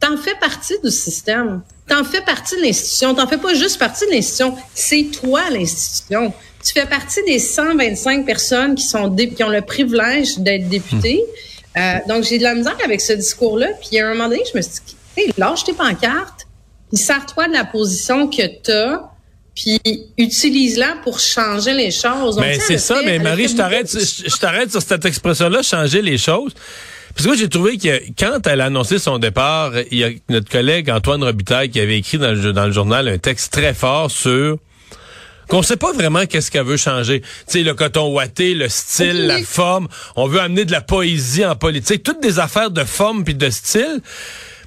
T'en 0.00 0.16
fais 0.16 0.34
partie 0.40 0.74
du 0.82 0.90
système. 0.90 1.62
T'en 1.86 2.04
fais 2.04 2.20
partie 2.20 2.56
de 2.56 2.62
l'institution. 2.62 3.14
T'en 3.14 3.26
fais 3.26 3.38
pas 3.38 3.54
juste 3.54 3.78
partie 3.78 4.06
de 4.06 4.12
l'institution. 4.12 4.56
C'est 4.74 5.08
toi 5.12 5.50
l'institution. 5.50 6.32
Tu 6.64 6.72
fais 6.72 6.86
partie 6.86 7.20
des 7.24 7.38
125 7.38 8.26
personnes 8.26 8.74
qui 8.74 8.84
sont 8.84 9.14
qui 9.14 9.42
ont 9.42 9.48
le 9.48 9.62
privilège 9.62 10.38
d'être 10.38 10.68
députés. 10.68 11.22
Hmm. 11.76 11.80
Euh, 11.80 11.98
donc 12.08 12.24
j'ai 12.24 12.38
de 12.38 12.42
la 12.42 12.54
misère 12.54 12.76
avec 12.84 13.00
ce 13.00 13.12
discours-là. 13.12 13.68
Puis 13.80 13.98
à 13.98 14.06
un 14.06 14.14
moment 14.14 14.28
donné, 14.28 14.42
je 14.52 14.56
me 14.56 14.62
suis 14.62 14.72
dit, 14.86 14.96
hey, 15.16 15.32
lâche 15.36 15.64
tes 15.64 15.72
pancartes, 15.72 16.46
puis 16.88 16.98
sers-toi 16.98 17.48
de 17.48 17.52
la 17.52 17.64
position 17.64 18.28
que 18.28 18.46
t'as 18.62 19.00
puis 19.58 19.80
utilise-la 20.16 20.98
pour 21.02 21.18
changer 21.18 21.74
les 21.74 21.90
choses. 21.90 22.38
Mais 22.38 22.60
c'est 22.60 22.78
ça, 22.78 23.00
mais 23.04 23.18
Marie, 23.18 23.48
je 23.48 23.56
t'arrête, 23.56 23.90
je 23.90 24.36
t'arrête 24.36 24.70
sur 24.70 24.80
cette 24.80 25.04
expression-là, 25.04 25.62
changer 25.62 26.00
les 26.00 26.16
choses. 26.16 26.54
Parce 27.14 27.26
que 27.26 27.36
j'ai 27.36 27.48
trouvé 27.48 27.78
que 27.78 28.00
quand 28.18 28.46
elle 28.46 28.60
a 28.60 28.66
annoncé 28.66 28.98
son 28.98 29.18
départ, 29.18 29.72
il 29.90 29.98
y 29.98 30.04
a 30.04 30.10
notre 30.28 30.48
collègue 30.48 30.90
Antoine 30.90 31.22
Robitaille 31.22 31.70
qui 31.70 31.80
avait 31.80 31.98
écrit 31.98 32.18
dans 32.18 32.32
le, 32.32 32.52
dans 32.52 32.66
le 32.66 32.72
journal 32.72 33.08
un 33.08 33.18
texte 33.18 33.52
très 33.52 33.74
fort 33.74 34.10
sur 34.10 34.58
qu'on 35.48 35.62
sait 35.62 35.76
pas 35.76 35.92
vraiment 35.92 36.26
qu'est-ce 36.26 36.50
qu'elle 36.50 36.66
veut 36.66 36.76
changer. 36.76 37.22
Tu 37.22 37.26
sais, 37.46 37.62
le 37.62 37.74
coton 37.74 38.12
ouaté, 38.12 38.54
le 38.54 38.68
style, 38.68 39.26
la 39.26 39.42
forme. 39.42 39.88
On 40.14 40.28
veut 40.28 40.40
amener 40.40 40.64
de 40.64 40.72
la 40.72 40.82
poésie 40.82 41.44
en 41.44 41.56
politique. 41.56 42.02
Toutes 42.02 42.22
des 42.22 42.38
affaires 42.38 42.70
de 42.70 42.84
forme 42.84 43.24
puis 43.24 43.34
de 43.34 43.50
style. 43.50 44.00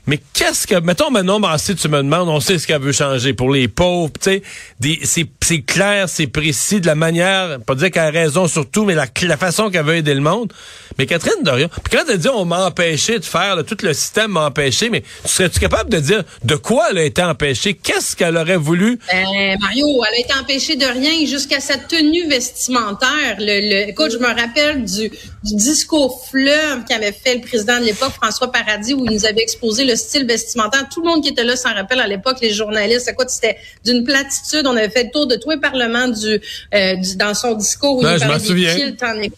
Mais 0.08 0.20
qu'est-ce 0.34 0.66
que, 0.66 0.80
mettons 0.80 1.12
maintenant, 1.12 1.40
Massé, 1.40 1.76
tu 1.76 1.88
me 1.88 1.98
demandes, 1.98 2.28
on 2.28 2.40
sait 2.40 2.58
ce 2.58 2.66
qu'elle 2.66 2.82
veut 2.82 2.92
changer 2.92 3.34
pour 3.34 3.52
les 3.52 3.68
pauvres, 3.68 4.12
tu 4.20 4.42
sais, 4.82 5.28
c'est 5.44 5.62
clair, 5.62 6.10
c'est 6.10 6.28
précis, 6.28 6.82
de 6.82 6.88
la 6.88 6.96
manière, 6.96 7.60
pas 7.66 7.76
dire 7.76 7.92
qu'elle 7.92 8.04
a 8.04 8.10
raison 8.10 8.48
sur 8.48 8.70
tout, 8.70 8.86
mais 8.86 8.96
la, 8.96 9.06
la 9.22 9.38
façon 9.38 9.70
qu'elle 9.70 9.86
veut 9.86 9.96
aider 9.96 10.14
le 10.14 10.22
monde. 10.22 10.52
Mais 10.98 11.06
Catherine 11.06 11.44
Dorion, 11.44 11.70
puis 11.84 11.98
quand 11.98 12.04
elle 12.10 12.18
dit 12.18 12.30
on 12.30 12.46
m'a 12.46 12.66
empêché 12.66 13.20
de 13.20 13.26
faire, 13.26 13.58
tout 13.66 13.78
le 13.84 13.94
système 13.94 14.32
m'a 14.32 14.48
empêché, 14.48 14.90
mais 14.90 15.04
serais-tu 15.26 15.60
capable 15.60 15.90
de 15.90 16.00
dire 16.00 16.24
de 16.44 16.56
quoi 16.56 16.88
elle 16.92 16.98
a 16.98 17.04
été 17.04 17.22
empêchée? 17.22 17.74
Qu'est-ce 17.74 18.16
qu'elle 18.16 18.38
aurait 18.38 18.58
voulu? 18.58 19.00
Ben, 19.12 19.58
Mario, 19.60 19.88
elle 20.10 20.16
a 20.16 20.20
été 20.20 20.34
empêchée 20.34 20.76
de 20.76 20.86
rien 20.86 21.26
jusqu'à 21.26 21.60
sa 21.60 21.78
tenue 21.78 22.28
vestimentaire. 22.28 23.38
Le, 23.40 23.90
écoute, 23.90 24.12
je 24.12 24.18
me 24.18 24.28
rappelle 24.28 24.84
du, 24.86 25.12
du 25.44 25.56
discours 25.56 26.24
fleuve 26.28 26.86
qu'avait 26.88 27.12
fait 27.12 27.36
le 27.36 27.42
président 27.42 27.80
de 27.80 27.86
l'époque, 27.86 28.12
François 28.12 28.52
Paradis, 28.52 28.94
où 28.94 29.06
il 29.06 29.12
nous 29.12 29.26
avait 29.26 29.42
exposé 29.42 29.86
le 29.86 29.96
style 29.96 30.26
vestimentaire. 30.28 30.88
Tout 30.90 31.02
le 31.02 31.08
monde 31.08 31.24
qui 31.24 31.30
était 31.30 31.44
là 31.44 31.56
s'en 31.56 31.74
rappelle 31.74 32.00
à 32.00 32.08
l'époque, 32.08 32.38
les 32.42 32.54
journalistes. 32.54 33.10
Écoute, 33.10 33.30
c'était 33.30 33.58
d'une 33.84 34.04
platitude. 34.04 34.68
On 34.68 34.76
avait 34.78 34.90
fait 34.90 35.06
le 35.06 35.12
tour 35.12 35.26
de 35.26 35.36
tous 35.36 35.50
les 35.50 35.60
parlements 35.60 36.08
du, 36.08 36.40
euh, 36.74 36.96
du 36.96 37.16
dans 37.16 37.34
son 37.34 37.56
discours 37.56 37.98
où 37.98 38.02
il 38.02 38.20
parlait 38.20 39.30
des. 39.30 39.32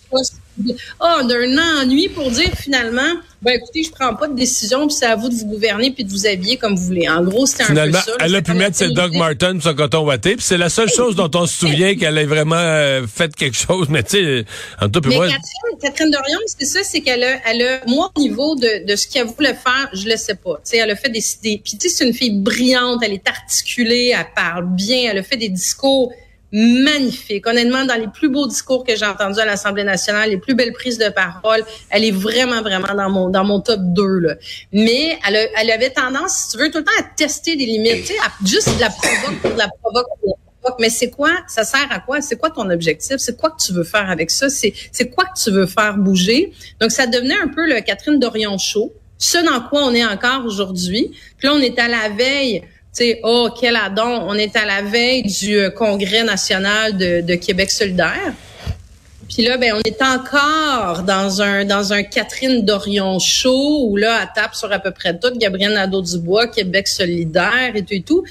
Oh, 1.00 1.24
d'un 1.28 1.82
ennui 1.82 2.10
pour 2.10 2.30
dire 2.30 2.52
finalement, 2.56 3.02
ben 3.42 3.56
écoutez, 3.58 3.84
je 3.84 3.92
prends 3.92 4.16
pas 4.16 4.28
de 4.28 4.36
décision, 4.36 4.88
puis 4.88 4.96
c'est 4.96 5.06
à 5.06 5.16
vous 5.16 5.28
de 5.28 5.36
vous 5.36 5.46
gouverner 5.46 5.92
puis 5.92 6.06
de 6.06 6.10
vous 6.10 6.26
habiller 6.26 6.58
comme 6.58 6.76
vous 6.76 6.86
voulez. 6.86 7.10
En 7.10 7.24
gros, 7.24 7.46
c'était 7.46 7.64
un 7.64 7.88
peu 7.88 7.92
ça. 7.92 8.14
elle 8.22 8.36
a 8.36 8.42
pu 8.42 8.54
mettre 8.54 8.78
ses 8.78 8.90
Doug 8.90 9.16
Martin 9.16 9.60
son 9.60 9.74
coton 9.74 10.06
watté, 10.06 10.36
puis 10.36 10.46
c'est 10.46 10.58
la 10.58 10.70
seule 10.70 10.90
chose 10.90 11.16
dont 11.16 11.30
on 11.36 11.46
se 11.46 11.60
souvient 11.60 11.96
qu'elle 12.00 12.18
ait 12.18 12.26
vraiment 12.26 12.56
euh, 12.56 13.06
fait 13.06 13.36
quelque 13.36 13.58
chose. 13.58 13.88
Mais 13.90 14.04
tu 14.04 14.12
sais, 14.12 14.46
en 14.82 14.90
tout 14.90 15.02
Mais 15.06 15.16
Catherine, 15.16 15.40
Catherine 15.82 16.12
Dorion, 16.12 16.40
c'est 16.46 16.66
ça, 16.66 16.84
c'est 16.84 17.02
qu'elle 17.02 17.24
a, 17.24 17.40
elle 17.50 17.62
a, 17.62 17.86
moi, 17.86 18.12
au 18.16 18.22
niveau 18.22 18.56
de, 18.56 18.86
de 18.86 18.96
ce 18.96 19.08
qu'elle 19.08 19.28
voulait 19.28 19.56
faire, 19.56 19.90
je 19.94 20.08
le 20.08 20.16
sais 20.16 20.36
pas. 20.36 20.56
Tu 20.64 20.72
sais, 20.72 20.78
elle 20.78 20.92
a 20.92 20.96
fait 20.96 21.10
des, 21.10 21.24
des 21.44 21.62
puis 21.64 21.78
tu 21.78 21.90
sais, 21.90 21.96
c'est 21.96 22.08
une 22.08 22.14
fille 22.14 22.40
brillante, 22.40 23.02
elle 23.04 23.14
est 23.14 23.28
articulée, 23.28 24.14
elle 24.18 24.26
parle 24.36 24.68
bien, 24.68 25.10
elle 25.12 25.18
a 25.18 25.24
fait 25.24 25.38
des 25.38 25.50
discours 25.50 26.14
magnifique. 26.54 27.48
Honnêtement, 27.48 27.84
dans 27.84 28.00
les 28.00 28.08
plus 28.08 28.30
beaux 28.30 28.48
discours 28.48 28.86
que 28.86 28.96
j'ai 28.96 29.06
entendus 29.06 29.40
à 29.40 29.46
l'Assemblée 29.46 29.84
nationale, 29.84 30.30
les 30.30 30.38
plus 30.38 30.54
belles 30.54 30.72
prises 30.72 31.00
de 31.00 31.10
parole, 31.10 31.66
elle 31.90 32.06
est 32.06 32.12
vraiment, 32.12 32.62
vraiment 32.62 32.94
dans 32.94 33.10
mon 33.10 33.30
dans 33.30 33.44
mon 33.44 33.60
top 33.60 33.80
2. 33.82 34.20
Là. 34.20 34.36
Mais 34.72 35.18
elle, 35.28 35.50
elle 35.60 35.72
avait 35.72 35.90
tendance, 35.90 36.46
si 36.46 36.52
tu 36.52 36.64
veux, 36.64 36.72
tout 36.72 36.78
le 36.78 36.84
temps 36.84 36.92
à 37.00 37.04
tester 37.04 37.56
des 37.56 37.66
limites, 37.66 38.06
sais, 38.06 38.16
juste 38.46 38.76
de 38.76 38.80
la 38.80 38.90
provoque 38.90 39.42
pour 39.42 39.52
de 39.52 39.58
la 39.58 39.68
provoque 39.82 40.08
mais 40.80 40.90
c'est 40.90 41.10
quoi? 41.10 41.32
Ça 41.48 41.64
sert 41.64 41.88
à 41.90 42.00
quoi? 42.00 42.22
C'est 42.22 42.38
quoi 42.38 42.50
ton 42.50 42.70
objectif? 42.70 43.18
C'est 43.18 43.38
quoi 43.38 43.52
que 43.52 43.62
tu 43.64 43.74
veux 43.74 43.84
faire 43.84 44.10
avec 44.10 44.32
ça? 44.32 44.50
C'est, 44.50 44.74
c'est 44.92 45.10
quoi 45.10 45.26
que 45.26 45.40
tu 45.42 45.52
veux 45.52 45.66
faire 45.66 45.98
bouger? 45.98 46.54
Donc, 46.80 46.92
ça 46.92 47.06
devenait 47.06 47.38
un 47.38 47.48
peu 47.48 47.68
le 47.68 47.82
Catherine 47.82 48.20
Dorion 48.20 48.58
Show. 48.58 48.94
Ce 49.18 49.38
dans 49.38 49.62
quoi 49.68 49.84
on 49.84 49.94
est 49.94 50.06
encore 50.06 50.46
aujourd'hui. 50.46 51.12
Puis 51.38 51.48
là, 51.48 51.54
on 51.54 51.60
est 51.60 51.78
à 51.80 51.88
la 51.88 52.10
veille 52.10 52.64
sais, 52.94 53.20
oh, 53.24 53.50
quel 53.60 53.76
adon, 53.76 54.26
on 54.28 54.36
est 54.36 54.56
à 54.56 54.66
la 54.66 54.82
veille 54.82 55.24
du 55.24 55.58
euh, 55.58 55.70
Congrès 55.70 56.24
national 56.24 56.96
de, 56.98 57.36
Québec 57.36 57.72
solidaire. 57.72 58.34
Puis 59.28 59.44
là, 59.44 59.58
ben, 59.58 59.74
on 59.74 59.82
est 59.84 60.02
encore 60.02 61.04
dans 61.04 61.42
un 61.42 61.66
dans 61.66 61.92
un 61.92 62.04
Catherine 62.04 62.64
Dorion 62.64 63.18
show 63.20 63.88
où 63.88 63.98
là, 63.98 64.20
elle 64.22 64.30
tape 64.36 64.54
sur 64.54 64.72
à 64.72 64.80
peu 64.80 64.92
près 64.92 65.18
tout. 65.18 65.32
Gabrielle 65.36 65.74
Nadeau-Dubois, 65.74 66.48
Québec 66.48 66.88
solidaire 66.88 67.72
et 67.74 67.82
tout 67.84 67.94
et 67.94 68.02
tout. 68.02 68.24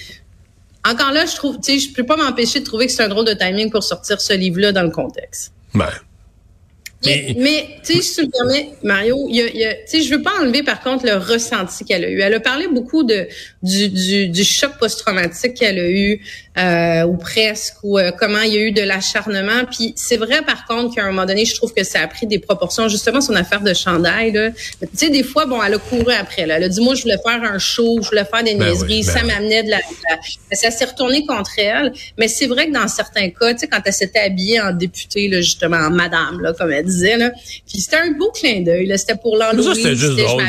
Encore 0.89 1.13
là, 1.13 1.27
je 1.27 1.35
trouve, 1.35 1.61
tu 1.61 1.79
je 1.79 1.93
peux 1.93 2.05
pas 2.05 2.17
m'empêcher 2.17 2.61
de 2.61 2.65
trouver 2.65 2.87
que 2.87 2.93
c'est 2.93 3.03
un 3.03 3.09
drôle 3.09 3.27
de 3.27 3.35
timing 3.35 3.71
pour 3.71 3.83
sortir 3.83 4.21
ce 4.21 4.33
livre-là 4.33 4.73
dans 4.73 4.83
le 4.83 4.91
contexte. 4.91 5.53
Ben, 5.75 5.89
mais, 7.05 7.79
tu 7.85 7.95
sais, 7.95 8.03
si 8.03 8.15
tu 8.15 8.27
me 8.27 8.31
permets, 8.31 8.71
Mario, 8.83 9.27
il 9.29 9.37
y 9.37 9.41
a, 9.43 9.47
y 9.49 9.65
a 9.65 9.75
tu 9.75 9.81
sais, 9.87 10.03
je 10.03 10.15
veux 10.15 10.23
pas 10.23 10.33
enlever 10.41 10.63
par 10.63 10.81
contre 10.83 11.07
le 11.07 11.17
ressenti 11.17 11.85
qu'elle 11.85 12.05
a 12.05 12.11
eu. 12.11 12.21
Elle 12.21 12.35
a 12.35 12.41
parlé 12.41 12.69
beaucoup 12.69 13.03
de 13.03 13.27
du, 13.63 13.89
du, 13.89 14.29
du 14.29 14.45
choc 14.45 14.73
post-traumatique 14.79 15.55
qu'elle 15.55 15.79
a 15.79 15.89
eu, 15.89 16.21
euh, 16.59 17.05
ou 17.05 17.17
presque, 17.17 17.77
ou 17.83 17.99
euh, 17.99 18.11
comment 18.11 18.43
il 18.43 18.53
y 18.53 18.57
a 18.59 18.61
eu 18.61 18.73
de 18.73 18.83
l'acharnement. 18.83 19.65
Puis 19.71 19.95
c'est 19.97 20.19
vrai 20.19 20.43
par 20.43 20.67
contre 20.67 20.95
qu'à 20.95 21.03
un 21.03 21.07
moment 21.07 21.25
donné, 21.25 21.47
je 21.47 21.55
trouve 21.55 21.73
que 21.73 21.83
ça 21.83 22.01
a 22.01 22.07
pris 22.07 22.27
des 22.27 22.39
proportions. 22.39 22.89
Justement, 22.89 23.23
son 23.23 23.35
affaire 23.35 23.63
de 23.63 23.73
chandail, 23.73 24.33
là. 24.33 24.51
Tu 24.51 24.89
sais, 24.95 25.09
des 25.09 25.23
fois, 25.23 25.47
bon, 25.47 25.63
elle 25.63 25.75
a 25.75 25.79
couru 25.79 26.13
après. 26.13 26.47
Là. 26.47 26.57
Elle 26.59 26.65
a 26.65 26.69
dit, 26.69 26.83
moi, 26.83 26.95
je 26.95 27.03
voulais 27.03 27.17
faire 27.25 27.43
un 27.43 27.59
show, 27.59 28.01
je 28.03 28.09
voulais 28.09 28.27
faire 28.27 28.45
des 28.45 28.55
ben 28.55 28.69
niaiseries, 28.69 29.03
ben 29.03 29.13
ça 29.13 29.23
m'amenait 29.23 29.63
de 29.63 29.71
la, 29.71 29.79
Ça 30.53 30.71
s'est 30.71 30.85
retourné 30.85 31.25
contre 31.25 31.53
elle. 31.57 31.93
Mais 32.19 32.29
c'est 32.29 32.47
vrai 32.47 32.67
que 32.67 32.73
dans 32.73 32.89
certains 32.89 33.31
cas, 33.31 33.55
tu 33.55 33.61
sais, 33.61 33.69
quand 33.69 33.81
elle 33.85 33.93
s'était 33.93 34.21
habillée 34.21 34.61
en 34.61 34.73
députée, 34.73 35.29
là, 35.29 35.41
justement, 35.41 35.79
en 35.79 35.91
madame, 35.91 36.41
là, 36.41 36.53
comme 36.53 36.71
elle 36.71 36.85
disait, 36.85 37.17
là. 37.17 37.31
Puis 37.67 37.81
c'était 37.81 37.97
un 37.97 38.11
beau 38.11 38.31
clin 38.31 38.61
d'œil, 38.61 38.93
C'était 38.99 39.17
pour 39.17 39.37
l'enlever. 39.37 39.75
c'était 39.75 39.97
juste 39.97 40.19
drôle. 40.19 40.43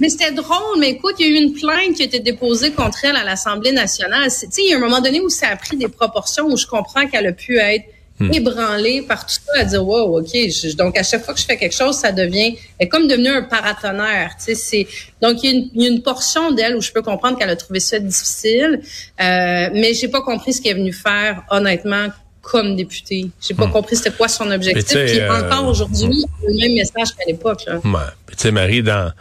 Mais 0.00 0.08
c'était 0.08 0.32
drôle, 0.32 0.78
mais 0.80 0.90
écoute, 0.90 1.14
il 1.20 1.26
y 1.26 1.28
a 1.28 1.32
eu 1.32 1.42
une 1.44 1.52
plainte 1.52 1.94
qui 1.96 2.02
a 2.02 2.06
été 2.06 2.18
déposée 2.18 2.72
contre 2.72 3.04
elle 3.04 3.16
à 3.16 3.24
l'Assemblée 3.24 3.72
nationale. 3.72 4.24
Tu 4.24 4.46
sais, 4.50 4.62
il 4.62 4.70
y 4.70 4.74
a 4.74 4.76
un 4.76 4.80
moment 4.80 5.00
donné 5.00 5.20
où 5.20 5.28
ça 5.28 5.48
a 5.48 5.56
pris 5.56 5.76
des 5.76 5.88
proportions 5.88 6.46
où 6.46 6.56
je 6.56 6.66
comprends 6.66 7.06
qu'elle 7.06 7.28
a 7.28 7.32
pu 7.32 7.58
être 7.58 7.84
hmm. 8.18 8.32
ébranlée 8.32 9.02
par 9.02 9.24
tout 9.24 9.34
ça, 9.34 9.60
à 9.60 9.64
dire 9.64 9.86
wow, 9.86 10.18
ok. 10.18 10.76
donc 10.76 10.98
à 10.98 11.04
chaque 11.04 11.24
fois 11.24 11.32
que 11.32 11.40
je 11.40 11.46
fais 11.46 11.56
quelque 11.56 11.76
chose, 11.76 11.96
ça 11.96 12.10
devient, 12.10 12.56
elle 12.78 12.86
est 12.86 12.88
comme 12.88 13.06
devenu 13.06 13.28
un 13.28 13.42
paratonnerre. 13.42 14.32
Tu 14.36 14.46
sais, 14.46 14.54
c'est 14.56 14.86
donc 15.22 15.44
il 15.44 15.70
y, 15.74 15.84
a 15.84 15.88
une, 15.88 16.02
portion 16.02 16.50
d'elle 16.50 16.74
où 16.74 16.80
je 16.80 16.90
peux 16.90 17.02
comprendre 17.02 17.38
qu'elle 17.38 17.50
a 17.50 17.56
trouvé 17.56 17.78
ça 17.78 18.00
difficile, 18.00 18.80
euh, 18.82 19.68
mais 19.72 19.94
j'ai 19.94 20.08
pas 20.08 20.22
compris 20.22 20.54
ce 20.54 20.60
qu'elle 20.60 20.72
est 20.72 20.80
venue 20.80 20.92
faire 20.92 21.44
honnêtement 21.50 22.08
comme 22.42 22.74
députée. 22.74 23.30
J'ai 23.40 23.54
pas 23.54 23.68
hmm. 23.68 23.72
compris 23.72 23.94
c'était 23.94 24.10
quoi 24.10 24.26
son 24.26 24.50
objectif. 24.50 24.98
Puis 24.98 25.20
euh, 25.20 25.32
encore 25.32 25.68
aujourd'hui, 25.68 26.24
le 26.46 26.54
même 26.60 26.74
message 26.74 27.14
qu'à 27.16 27.24
l'époque. 27.28 27.64
Ouais. 27.68 28.00
Tu 28.26 28.34
sais, 28.36 28.50
Marie, 28.50 28.82
dans 28.82 29.12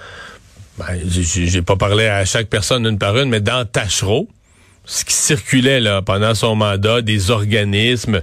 ben, 0.78 1.00
j'ai 1.08 1.62
pas 1.62 1.76
parlé 1.76 2.08
à 2.08 2.26
chaque 2.26 2.48
personne 2.48 2.86
une 2.86 2.98
par 2.98 3.18
une, 3.18 3.30
mais 3.30 3.42
dans 3.42 3.66
Tachereau, 3.66 4.28
ce 4.86 5.06
qui 5.06 5.14
circulait 5.14 5.80
là 5.80 6.02
pendant 6.02 6.36
son 6.36 6.56
mandat, 6.56 7.02
des 7.02 7.32
organismes, 7.32 8.22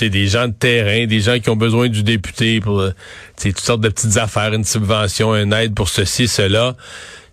des 0.00 0.26
gens 0.26 0.48
de 0.48 0.52
terrain, 0.52 1.06
des 1.06 1.20
gens 1.20 1.38
qui 1.38 1.50
ont 1.50 1.56
besoin 1.56 1.88
du 1.88 2.02
député 2.02 2.60
pour 2.60 2.80
euh, 2.80 2.92
toutes 3.40 3.60
sortes 3.60 3.82
de 3.82 3.88
petites 3.88 4.16
affaires, 4.16 4.52
une 4.52 4.64
subvention, 4.64 5.34
une 5.36 5.52
aide 5.52 5.74
pour 5.74 5.88
ceci, 5.88 6.28
cela. 6.28 6.76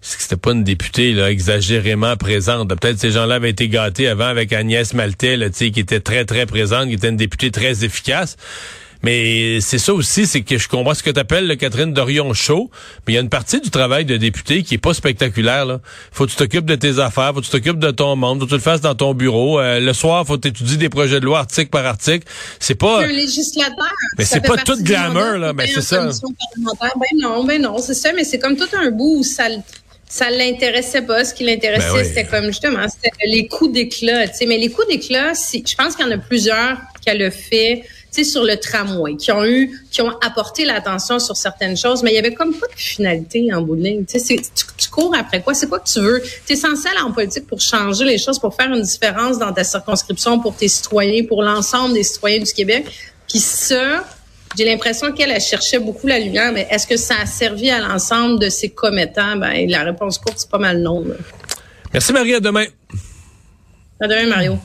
C'était 0.02 0.38
pas 0.38 0.52
une 0.52 0.64
députée 0.64 1.14
là, 1.14 1.30
exagérément 1.30 2.16
présente. 2.16 2.70
Peut-être 2.70 3.00
ces 3.00 3.12
gens-là 3.12 3.36
avaient 3.36 3.50
été 3.50 3.68
gâtés 3.68 4.08
avant 4.08 4.28
avec 4.28 4.54
Agnès 4.54 4.94
Maltais, 4.94 5.36
là, 5.36 5.50
qui 5.50 5.66
était 5.66 6.00
très, 6.00 6.24
très 6.24 6.46
présente, 6.46 6.88
qui 6.88 6.94
était 6.94 7.10
une 7.10 7.18
députée 7.18 7.52
très 7.52 7.84
efficace. 7.84 8.38
Mais 9.02 9.62
c'est 9.62 9.78
ça 9.78 9.94
aussi, 9.94 10.28
c'est 10.28 10.42
que 10.42 10.58
je 10.58 10.68
comprends 10.68 10.94
ce 10.94 11.04
que 11.04 11.10
tu 11.10 11.20
appelles 11.20 11.48
le 11.48 11.56
Catherine 11.56 11.94
Dorion 11.94 12.34
Show, 12.34 12.70
mais 13.08 13.14
il 13.14 13.16
y 13.16 13.18
a 13.18 13.22
une 13.22 13.30
partie 13.30 13.62
du 13.62 13.70
travail 13.70 14.04
de 14.04 14.18
député 14.18 14.64
qui 14.64 14.76
est 14.76 14.80
pas 14.80 14.94
spectaculaire. 14.94 15.66
Là. 15.66 15.80
Faut 16.12 16.26
que 16.26 16.32
tu 16.32 16.36
t'occupes 16.36 16.66
de 16.66 16.76
tes 16.76 17.00
affaires, 17.00 17.34
faut 17.34 17.40
que 17.40 17.46
tu 17.46 17.52
t'occupes 17.52 17.80
de 17.80 17.92
ton 17.92 18.16
monde, 18.18 18.40
faut 18.40 18.46
que 18.46 18.50
tu 18.50 18.56
le 18.56 18.62
fasses 18.62 18.82
dans 18.82 18.96
ton 18.96 19.14
bureau. 19.14 19.60
Euh, 19.60 19.80
le 19.80 19.94
soir, 19.94 20.26
faut 20.28 20.36
que 20.36 20.42
tu 20.42 20.48
étudies 20.50 20.78
des 20.78 20.90
projets 20.90 21.22
de 21.22 21.26
loi 21.26 21.40
article 21.40 21.70
par 21.70 21.86
article. 21.86 22.28
C'est 22.60 22.76
pas... 22.76 23.04
Un 23.04 23.08
législateur. 23.08 23.94
Mais 24.18 24.26
c'est 24.26 24.42
pas 24.42 24.58
tout 24.58 24.82
glamour, 24.84 25.38
là. 25.38 25.54
Mais 25.54 25.68
c'est 25.68 25.82
ça. 25.82 26.10
Ben 26.58 27.18
non, 27.18 27.46
ben 27.46 27.62
non, 27.62 27.78
c'est 27.78 27.94
ça, 27.94 28.12
mais 28.14 28.26
c'est 28.26 28.40
comme 28.40 28.58
tout 28.58 28.70
un 28.74 28.92
bout 28.92 29.20
où 29.20 29.24
ça 29.24 29.48
ça 30.12 30.32
l'intéressait 30.32 31.04
pas. 31.04 31.24
Ce 31.24 31.34
qui 31.34 31.44
l'intéressait, 31.44 31.94
ben 31.94 32.04
c'était 32.04 32.26
comme 32.26 32.48
justement, 32.48 32.88
c'était 32.90 33.12
les 33.28 33.48
coups 33.48 33.72
d'éclat. 33.72 34.28
Tu 34.28 34.38
sais, 34.38 34.46
mais 34.48 34.58
les 34.58 34.70
coups 34.70 34.88
d'éclat, 34.88 35.34
je 35.34 35.76
pense 35.76 35.96
qu'il 35.96 36.06
y 36.06 36.10
en 36.10 36.12
a 36.12 36.18
plusieurs 36.18 36.78
qu'elle 37.06 37.22
a 37.22 37.32
fait. 37.32 37.84
Tu 38.12 38.24
sais, 38.24 38.32
sur 38.32 38.44
le 38.44 38.58
tramway, 38.58 39.16
qui 39.16 39.32
ont 39.32 39.46
eu, 39.46 39.80
qui 39.92 40.02
ont 40.02 40.12
apporté 40.22 40.66
l'attention 40.66 41.20
sur 41.20 41.38
certaines 41.38 41.78
choses, 41.78 42.02
mais 42.02 42.12
il 42.12 42.16
y 42.16 42.18
avait 42.18 42.34
comme 42.34 42.54
pas 42.56 42.66
de 42.68 42.80
finalité 42.80 43.54
en 43.54 43.62
bout 43.62 43.76
de 43.76 43.84
ligne. 43.84 44.06
Tu, 44.06 44.20
sais, 44.20 44.36
tu, 44.38 44.66
tu 44.78 44.90
cours 44.90 45.16
après 45.16 45.42
quoi? 45.42 45.54
C'est 45.54 45.68
quoi 45.68 45.80
que 45.80 45.88
tu 45.88 46.00
veux? 46.00 46.22
Tu 46.48 46.54
es 46.54 46.56
censé 46.56 46.88
aller 46.88 47.02
en 47.02 47.12
politique 47.12 47.46
pour 47.46 47.62
changer 47.62 48.06
les 48.06 48.18
choses, 48.18 48.40
pour 48.40 48.56
faire 48.56 48.74
une 48.74 48.82
différence 48.82 49.38
dans 49.38 49.54
ta 49.54 49.64
circonscription, 49.64 50.40
pour 50.40 50.56
tes 50.56 50.68
citoyens, 50.68 51.24
pour 51.26 51.44
l'ensemble 51.44 51.94
des 51.94 52.04
citoyens 52.04 52.40
du 52.40 52.52
Québec. 52.52 52.88
Puis 53.28 53.40
ça, 53.40 54.04
j'ai 54.58 54.66
l'impression 54.66 55.12
qu'elle 55.12 55.32
a 55.32 55.40
cherché 55.40 55.78
beaucoup 55.78 56.08
la 56.08 56.20
lumière, 56.20 56.52
mais 56.52 56.68
est-ce 56.72 56.88
que 56.88 56.98
ça 56.98 57.16
a 57.22 57.26
servi 57.28 57.70
à 57.70 57.80
l'ensemble 57.80 58.40
de 58.40 58.50
ses 58.50 58.70
commettants? 58.70 59.36
Ben, 59.36 59.70
la 59.70 59.84
réponse 59.84 60.18
courte, 60.18 60.40
c'est 60.40 60.50
pas 60.50 60.58
mal 60.58 60.82
non. 60.82 61.06
Merci 61.94 62.14
Marie, 62.14 62.34
à 62.34 62.40
demain. 62.40 62.66
À 64.02 64.08
demain, 64.08 64.28
Mario. 64.28 64.58